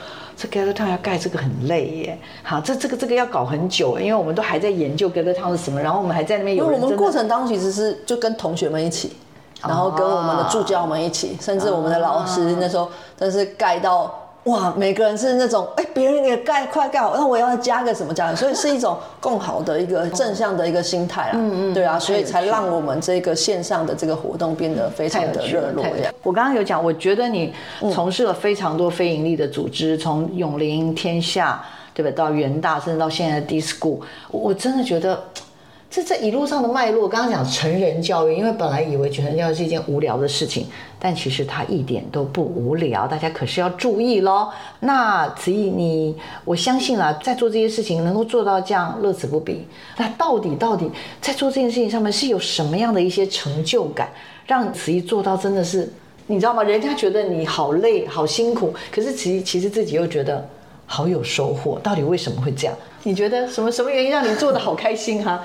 [0.41, 6.67] 这 gather town 要盖这个很累耶，好，这这个这个要搞很久，因为我们都还在研究 gather town 是什么，然后我们还在那边有。
[6.67, 9.13] 我们过程当中其实是就跟同学们一起，
[9.61, 14.20] 然后跟我们的助教们一起，甚至我们的老师那时候真是盖到。
[14.45, 18.35] 哇，每个人是那种，哎，别人也盖快盖好，那我要加个什么加？
[18.35, 21.33] 所以是一种更好的一个正向的一个心态啊。
[21.35, 25.85] 嗯嗯，对啊，所以才让我们这个线上的这个活动变得非常的热络。
[26.23, 27.53] 我刚刚有讲，我觉得你
[27.93, 33.99] 从事了非常多非盈利的组织，从永林天下，对吧，到元大，甚至到现在的 D School，
[34.31, 35.23] 我真的觉得。
[35.91, 40.69] 这这一路上的脉络，刚刚讲成人教育，因为本来以为成人教育是一件无聊的事情，
[41.01, 44.49] 但其实它一点都不无聊，大家可是要注意喽。
[44.79, 50.89] 那子怡，你我相信啦，在做这些事情能够做到这样乐此不疲，那到底到底
[51.21, 54.09] 在做这件事情上面是有什么样的一些成就感，
[54.47, 55.93] 让子怡做到真的是，
[56.29, 56.63] 你知道吗？
[56.63, 60.49] 人家觉得你好累好辛苦，可是其其实自己又觉得
[60.87, 62.77] 好有收获，到底为什么会这样？
[63.03, 65.43] 你觉得什么什么原因让你做的好开心哈？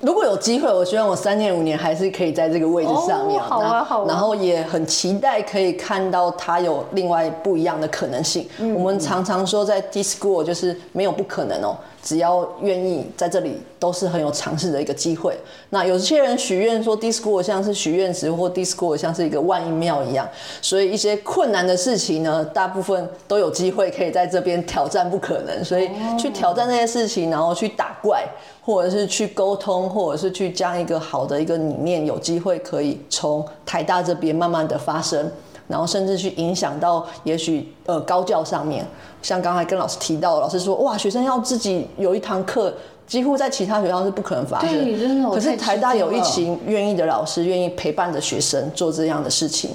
[0.00, 3.40] 如果有机会，我希望我三年五年还是可以在这个位置上面。
[3.40, 4.04] 好啊，好啊。
[4.08, 8.46] 然后也很期待可以看到它有另外不一样的可能性。
[8.74, 15.38] 我们常常说在 D School 就是没有不可能哦，只要愿意在这里都是很有尝试的一个机会。
[15.68, 20.26] 那有些人许愿说 D School 像是许愿池，或 D School 像是一个万应庙一样，
[20.62, 25.62] 所以一些困难的事情呢，大部分都有机会可以在这边挑战不可能。
[25.62, 28.26] 所以去挑战那些事情，然后去打怪。
[28.62, 35.28] 或者是去沟通，或者是去将一个好的一个理念，有机会可以从台大这边慢慢的发生，
[35.66, 38.86] 然后甚至去影响到也许呃高教上面，
[39.22, 42.72] 像刚才跟老师提到，老师说哇，学生要自己有一堂课，
[43.08, 49.70] 几乎在其他学校是不可能发生，可是台大有一群愿意的老师，愿意陪伴着学生做这样的事情。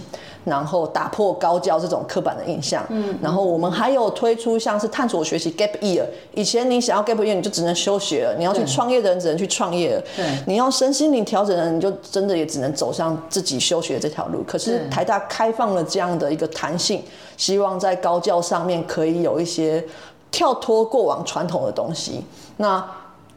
[0.46, 2.86] 然后打破高教这种刻板的印象。
[2.90, 14.42] 嗯，然后我们还有推出像是探索学习 gap year，以前你想要 gap year 你就只能休学了，你要去创业的人只能去创业了，对你要身心灵调整的人你就真的也只能走上自己休学这条路。
[14.48, 17.04] 可是对台大开放了这样的一个弹性，
[17.36, 19.84] 希望在高教上面可以有一些
[20.32, 22.24] 跳脱过往传统的东西。
[22.58, 22.86] 那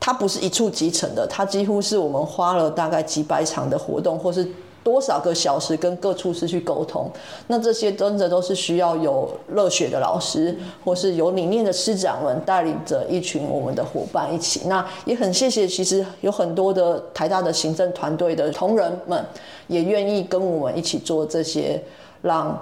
[0.01, 4.47] 它不是一触即成的，它几乎是我们花了大概几百场的活动，或是
[4.83, 7.11] 多少个小时跟各处室去沟通。
[7.47, 14.63] 那这些真的都是需要有热血的老师，或是有理念的师长们带领着一群我们的伙伴一起。
[14.67, 19.25] 那也很谢谢，其实有很多的台大的行政团队的同仁们，
[19.67, 21.83] 也愿意跟我们一起做这些
[22.23, 22.59] 让。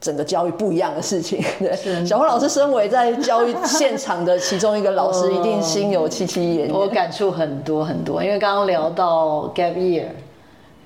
[0.00, 6.70] 整个教育不一样的事情， 对，小花老师身为在教育现场的其中一个老师，一定心有戚戚焉。
[6.70, 10.06] 我感触很多很多，因为刚刚聊到 gap year，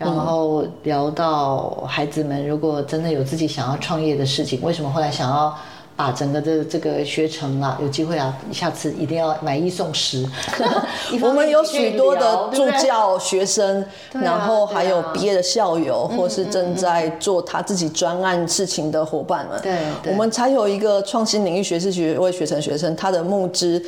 [0.05, 5.57] 然后聊到孩子们如果真的有自己想要创业的事情，为什么后来想要
[5.97, 10.27] 把整个的这个学程啊，有机会啊，下次一定要买一送十。
[11.23, 19.61] 我们有许多的助教学生，然后还有毕业的校友，或是正在做他自己专案事情的伙伴们。
[19.63, 23.81] 对对我们才有一个创新领域学士学位学程学生，他的募资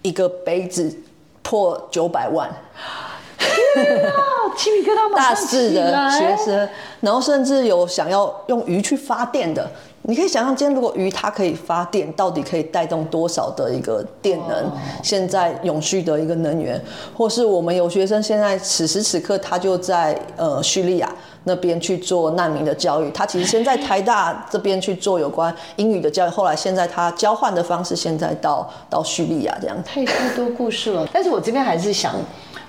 [0.00, 0.90] 一个杯子
[1.42, 2.50] 破九百万。
[4.56, 6.68] 鸡皮疙瘩大四的学生，
[7.00, 9.70] 然后甚至有想要用鱼去发电的。
[10.02, 14.64] 你可以想象，今天如果鱼它可以发电，到底可以带动多少的一个电能？
[14.64, 14.72] 哦
[15.02, 16.82] 现在永续的一个能源，
[17.14, 21.14] 或是我们有学生现在此时此刻他就在呃叙利亚
[21.44, 29.76] 那边去做难民的教育，他其实先在台大这边去做有关英语的教育，后来现在他交换的方式，现在到到叙利亚这样。
[29.84, 31.06] 太太多故事了。
[31.12, 32.14] 但是我这边还是想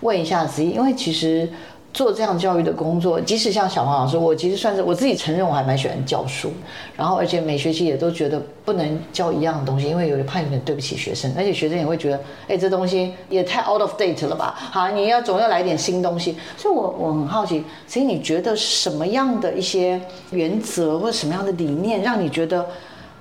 [0.02, 1.50] 问一下子怡，因为其实
[1.94, 6.52] 做这样教育的工作，即使像小黄老师，我其实算是我自己承认我还蛮喜欢教书，
[6.96, 14.56] 然后而且每学期也都觉得不能教一样的东西，因为有怕有点对不起学生，而且学生也会觉得，哎，这东西也太 out of date 了吧？
[14.58, 16.36] 好，你要总要来点新东西。
[16.58, 20.00] 所以我我很好奇，所以你觉得什么样的一些
[20.32, 22.66] 原则或者什么样的理念，让你觉得？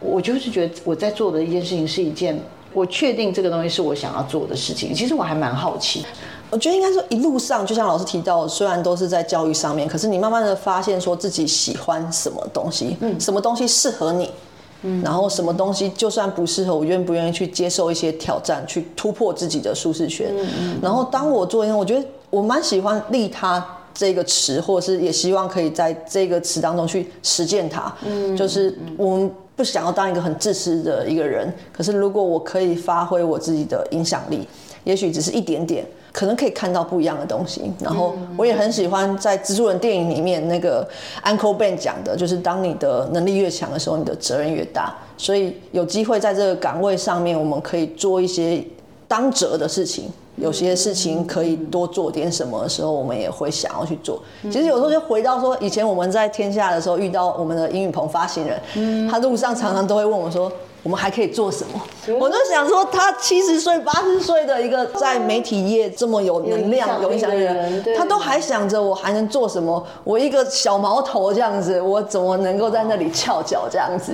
[0.02, 2.34] 我就是觉得我在做的一件事情是一件，
[2.72, 4.94] 我确定这个东西是我想要做的事情。
[4.94, 6.06] 其实我还蛮好奇，
[6.50, 14.30] 我觉得应该说一路上，就像老师提到，虽然都是在教育上面，可是你慢慢的发现说自己喜欢什么东西，嗯，什么东西适合你，
[14.82, 20.28] 嗯，然后什么东西就算不适合，我愿不愿意去接受一些挑战，去突破自己的舒适圈。
[20.36, 23.64] 嗯嗯然后当我做，因为我觉得我蛮喜欢利他。
[23.92, 27.92] 这个词，或者是也希望可以在这个词当中去实践它。
[28.06, 34.46] 嗯，就是我们不想要当一个很自私的一个人，可是如果我可以发挥我自己的影响力，
[34.84, 37.72] 也许只是一点点，可能可以看到不一样的东西。
[37.80, 40.86] 然后我也很喜欢在蜘蛛人电影里面那个
[41.24, 44.94] Uncle Ben 讲的，就是当你的能力越强的时候，你的责任越大。
[45.16, 48.64] 所以有机会在这个岗位上面，我们可以做一些
[49.06, 50.10] 当责的事情。
[50.36, 54.22] 有些事情可以多做点什么的时候，我们也会想要去做。
[54.44, 60.50] 其实有时候就回到说，以前我们在天下的时候遇到我们的英语棚发行人，他路上常常都会问我说。
[60.82, 62.16] 我们还可以做什么？
[62.18, 69.86] 我就想说，他七十岁、八十岁的一个在媒体业这么有能量、有影响力的人，他都还想着我还能做什么？
[70.04, 74.12] 我一个小毛头这样子，我怎么能够在那里翘脚这样子？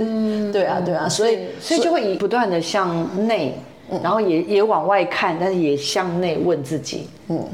[0.53, 3.57] 对啊，对啊，所以所以就会以不断的向内，
[4.03, 7.45] 然后也也往外看，但是也向内问自己，嗯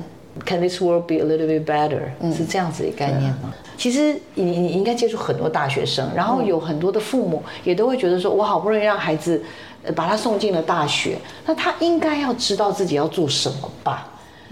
[0.45, 2.01] ，Can this world be a little bit better？、
[2.35, 3.53] 是这样子的概念吗？
[3.77, 9.43] 其实你你应该接触很多大学生，然后有很多的父母也都会觉得说，我好不容易让孩子
[9.83, 14.09] 呃把他送进了大学，那他应该要知道自己要做什么吧？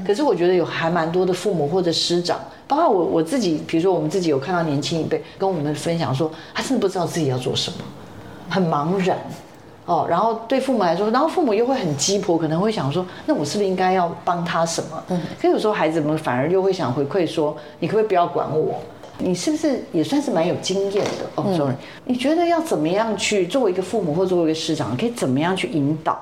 [0.07, 7.79] 可是我觉得有还蛮多的父母或者师长，包括我我自己，比如说我们自己有看到年轻一辈跟我们分享说，他真的不知道自己要做什么，
[8.49, 9.19] 很茫然。
[9.91, 15.03] 哦，然后对父母来说，然后父母又会很鸡婆，可能会想说，那我是不是应该要帮他什么？
[15.09, 18.77] 嗯，可有时候孩子们反而又会想回馈说，你可不可以不要管我？
[19.19, 21.11] 你是不是也算是蛮有经验的？
[21.35, 21.75] 哦，sorry，、
[22.05, 26.17] 你觉得要怎么样去作为一个父母或作为一个师长，可以怎么样去引导？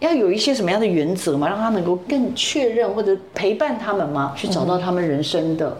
[0.00, 1.48] 要有一些什么样的原则吗？
[1.48, 4.34] 让他能够更确认或者陪伴他们吗？
[4.36, 5.74] 去找到他们人生的、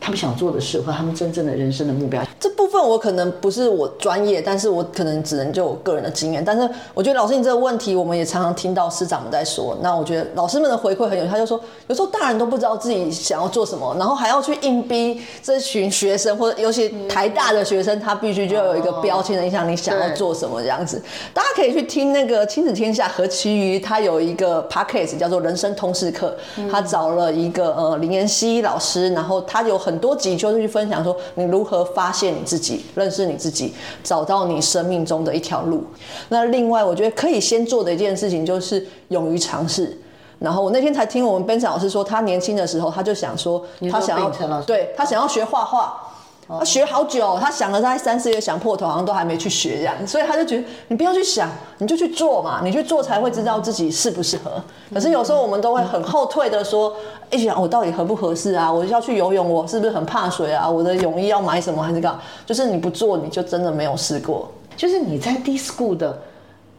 [0.00, 2.22] 他们想做的事，和他们真正的人生的目标。
[2.38, 6.44] 这部分我可能不是我专业，但是我可能只能就我个人的经验。
[6.44, 9.76] 但是我觉得老师你这个问题，我们也常常听到师长们在说。
[9.80, 21.02] 那我觉得老师们的回馈很有，他就说有时候大人都不知道自己想要做什么，然后还要去硬逼这群学生，或者尤其台大的学生，他必须就要有一个标签的印象你想要做什么这样子。
[21.32, 26.36] 大家可以去听那个亲子天下和其余，他有一个 podcast 叫做人生通识课，
[26.70, 33.72] 他找了一个呃林妍希老师，然后他有很很多集就是去分享说你如何发现你自己、认识你自己、
[34.04, 35.82] 找到你生命中的一条路。
[36.28, 39.98] 那另外，我觉得可以先做的一件事情就是勇于尝试。
[40.38, 46.05] 然后我那天才听我们班长老师说，他年轻的时候他就想说，他想要对他想要学画画。
[46.48, 54.62] 他学好久，他想了大概三四月，想破头，好像都还没去学这样，所以他就觉得你不要去想，你就去做嘛，你去做才会知道自己适不适合。
[54.94, 56.94] 可是有时候我们都会很后退的说，
[57.30, 58.72] 哎想我到底合不合适啊？
[58.72, 60.68] 我要去游泳，我是不是很怕水啊？
[60.68, 62.16] 我的泳衣要买什么还是干？
[62.46, 64.48] 就是你不做，你就真的没有试过。
[64.76, 66.16] 就是你在 D School 的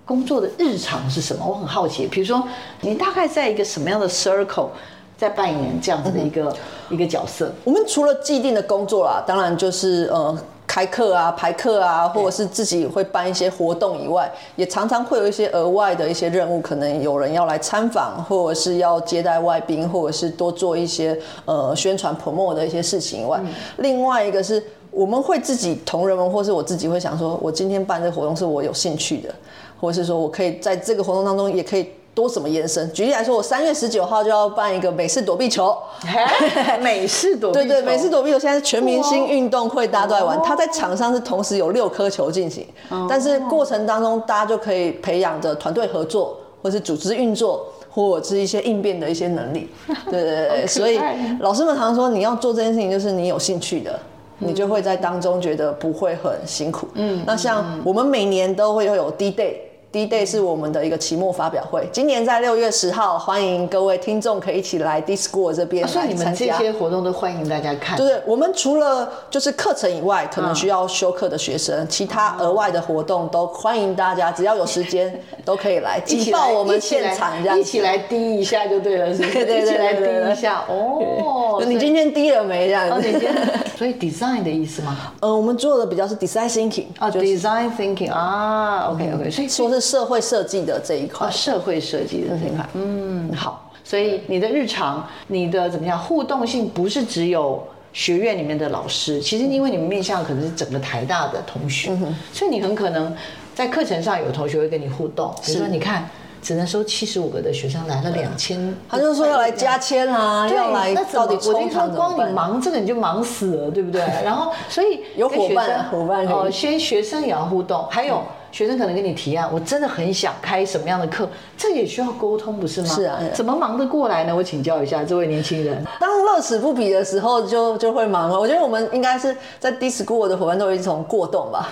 [0.06, 1.46] 工作的日常是什么？
[1.46, 2.08] 我很好奇。
[2.08, 2.42] 比如说，
[2.80, 4.70] 你大概在一个什么样的 circle？
[5.18, 6.56] 在扮演这样子的一个
[6.90, 7.52] 一个角色。
[7.64, 10.38] 我们除了既定的工作啦，当然就是呃
[10.68, 23.42] 开课啊、 排课啊，或者是自己会办一些活动以外，也常常会有一些额外的一些任务，可能有人要来参访，或者是要接待外宾，或者是多做一些呃宣传 promo 的一些事情以外，
[23.78, 29.34] 另外一个是我们会自己同仁们，或是我自己会想说，我今天办这个活动是我有兴趣的，
[29.82, 31.90] 或者是说我可以在这个活动当中也可以。
[32.18, 32.92] 多什么延伸？
[32.92, 35.78] 举例来说，我三月十九号就要办一个美式躲避球。
[36.82, 40.42] 美式躲避对对，美式躲避球现在是全明星运动会，大家都在玩。
[40.44, 42.66] 它在场上是同时有六颗球进行，
[43.08, 49.70] 但是过程当中大家就可以培养着团队合作，或是组织运作，或者是一些应变的一些能力。
[50.10, 51.00] 对对对，所以
[51.40, 54.00] 老师们常说，你要做这件事情，就是你有兴趣的，
[54.40, 56.88] 你就会在当中觉得不会很辛苦。
[56.96, 59.67] 嗯，那像我们每年都会有 D Day。
[59.90, 66.02] D Day 是我们的一个期末发表会，今年在六月十号，欢迎各位听众可以一起来 D School 这边来参加。
[66.02, 67.98] 所以你们这些活动都欢迎大家看。
[67.98, 79.40] 就是，我们除了就是课程以外，可能需要修课的学生，其他额外的活动都欢迎大家，只要有时间都可以来， 挤爆我们现场这样，一起来滴一下就对了，是不是？
[79.40, 81.64] 一起来滴一下哦。
[81.66, 82.68] 你今天滴了没？
[82.68, 83.08] 这样子。
[83.78, 85.14] 所以 design 的意思吗？
[85.22, 89.77] 呃，我们做的比较是 design thinking 啊，design thinking 啊，OK OK，所以说是。
[89.80, 101.92] 社会设计的这一块，社会设计的这一块，嗯，好，所以你的日常，你的怎么样互动性，不是只有学院里面的老师，其实因为你们面向可能是整个台大的同学，
[102.32, 103.16] 所以你很可能
[103.56, 106.08] 在课程上有同学会跟你互动，比如说你看，
[106.42, 114.02] 只能收七十五个的学生来了两千，他就说要来加签啊，要来到底我听说光你忙这个你就忙死了，对不对？
[114.24, 118.22] 然后所以有伙伴，伙伴哦，先学生也要互动，还有。
[118.52, 121.28] 学生可能跟你提案，我真的很想开什么样的课，
[121.58, 122.88] 这也需要沟通，不是吗？
[122.88, 124.36] 是啊，怎么忙得过来呢？
[124.36, 125.86] 我请教一下这位年轻人。
[126.00, 128.40] 当乐此不疲的时候，就就会忙了。
[128.40, 131.70] 我觉得我们应该是在 Discord 的伙伴都有一种过动吧，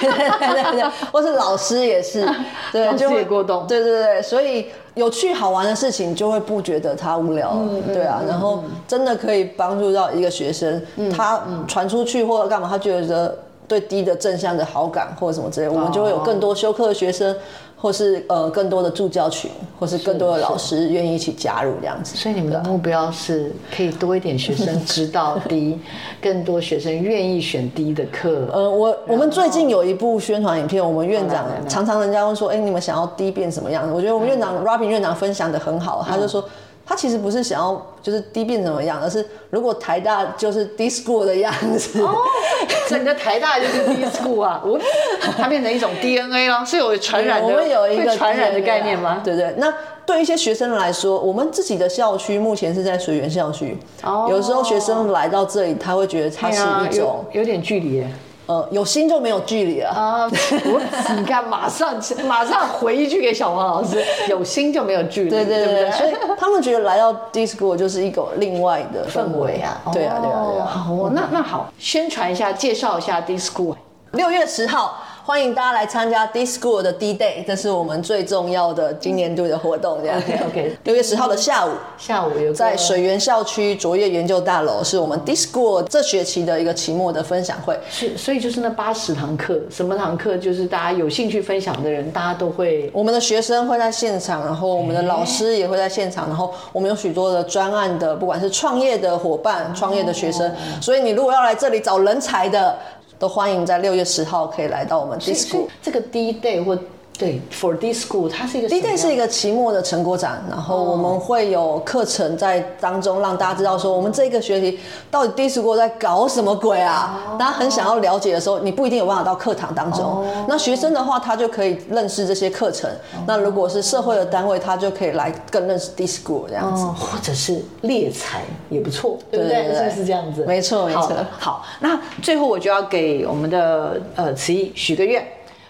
[0.00, 2.28] 对对对，或是老师也是，
[2.70, 3.66] 对，就会过动。
[3.66, 7.56] 对对对，所以有趣好玩的事情就会不觉得他无聊，
[7.86, 10.80] 对啊，然后真的可以帮助到一个学生，
[11.16, 13.36] 他传出去或者干嘛，他觉得。
[13.68, 17.36] 对低的正向的好感或者什么之类，我们就会有更多修课的学生，
[17.76, 22.16] 或是呃更多的助教群，或是更多的老师愿意一起加入这样子。
[22.16, 25.78] 所以你们的目标是可以多一点学生知道 低，
[26.20, 28.48] 更多学生愿意选低的课。
[28.52, 33.92] 呃，我我们最近有一部宣传影片，我们院长常常人家问说，哎，你们想要低变什么样子？
[33.92, 36.42] 我觉得我们院长 Robin 院长分享的很好，他就说。
[36.88, 42.14] 他其实不是想要就是低变怎么样，而是如果台大就是 D school 的样子，哦，
[42.88, 44.80] 整个台大就是 D school 啊，我
[45.36, 49.20] 它变成一种 DNA 了，是有传染的，我们有一个传染的概念吗？
[49.22, 49.70] 对对，那
[50.06, 58.02] 对一些学生来说，我们自己的校区目前是在水源校区，哦，有时候学生来到这里，他会觉得它是一种有点距离。
[58.48, 60.24] 呃，有心就没有距离了啊！
[60.64, 60.80] 我
[61.16, 61.94] 你看，马上
[62.26, 70.64] 马上回一句给小王老师，有心就没有距离，对对对，所以他们觉得来到 Disco 就是一个另外的 氛围啊，对啊对啊对啊。
[70.66, 73.76] 好，那那好，宣传一下，介绍一下 Disco，
[74.12, 74.98] 六月十号。
[75.28, 79.98] 欢迎大家来参加 D School 的 D Day，这是我们最重要的今年度的活动。
[80.00, 80.74] 这样，OK。
[80.84, 87.78] 六月十号的下午，下午有在水源校区卓越研究大楼，是我们 D School 这学期的一个期末的分享会。
[87.90, 92.90] 是，所以就是那八十堂课，什么堂课就是大家有兴趣分享的人，大家都会。
[92.94, 100.50] 我们的学生会在现场，然后我们的老师也会在现场，然后我们有许多的专案的，不管是创业的伙伴、创业的学生，
[100.80, 102.74] 所以你如果要来这里找人才的。
[103.18, 106.78] 都欢迎在六月十号可以来到我们 Disco 这个 D Day 或
[107.18, 114.78] 对，For this school，它是一个 D Day 是一个个期末的成果展，然后我们会有课程在当中让大家知道说，我们这个学期
[115.10, 117.36] 到底 D School 在搞什么鬼啊？
[117.36, 120.24] 大家很想要了解的时候，你不一定有办法到课堂当中。
[120.46, 122.88] 那学生的话，他就可以认识这些课程。
[123.26, 126.84] 那如果是社会的单位，他就可以来更认识 D School 这样子。
[126.84, 129.74] 嗯，或者是猎才也不错，对不对？
[129.74, 130.44] 是不是这样子？
[130.46, 135.26] 没错没错好那最后我就要给我们的呃慈义许个愿。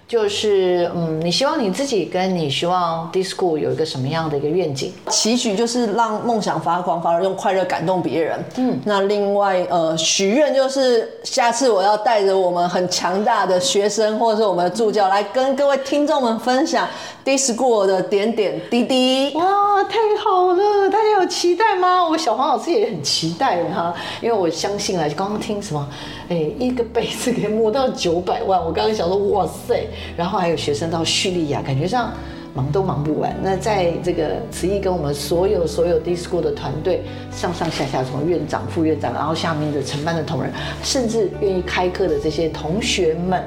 [0.08, 4.90] 就是嗯，你希望你自己跟你希望 D School 有一个什么样的一个愿景？
[5.10, 8.42] 期许就是让梦想发光发热，用快乐感动别人。
[8.56, 16.88] 嗯，那另外呃，许愿就是下次我要带着我们很强大的学生或者是我们的助教来跟各位听众们分享
[17.22, 19.32] D School 的点点滴滴。
[19.34, 20.88] 哇，太好了！
[20.88, 22.08] 大家有期待吗？
[22.08, 25.86] 我小黄老师也很期待哈，因为我相信啊，刚刚听什么，
[26.30, 29.86] 哎，一个杯子可以摸到九百万，我刚刚想说，哇塞！
[30.16, 32.12] 然后还有学生到叙利亚，感觉上
[32.54, 33.34] 忙都忙不完。
[33.42, 43.42] 那在这个慈毅跟我们所有所有 DISCO 的团队上上下下，从院长、副院长，然后下面的承办的同仁，甚至愿意开课的这些同学们、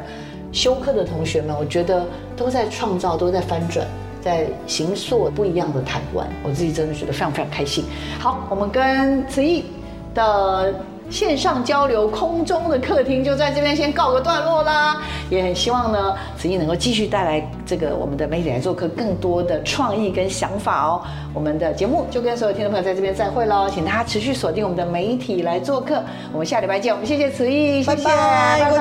[0.52, 3.86] 修课的同学们，我觉得都在创造，都在翻转。
[4.24, 7.84] 在形塑不一样的台湾，我自己真的觉得非常非常开心。
[8.20, 9.66] 好，我们跟慈毅
[10.14, 10.72] 的
[11.12, 15.02] 线上交流空中的客厅就在这边先告个段落啦。
[15.30, 21.02] 也很希望呢，慈毅能够继续带来这个我们的媒体来做客更多的创意跟想法哦。
[21.34, 26.02] 我们的节目就跟所有听众朋友在这边再会喽，请大家持续锁定我们的媒体来做客。
[26.32, 28.72] 我们下礼拜见，我们谢谢慈毅，拜谢谢，拜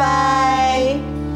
[0.00, 1.29] 拜。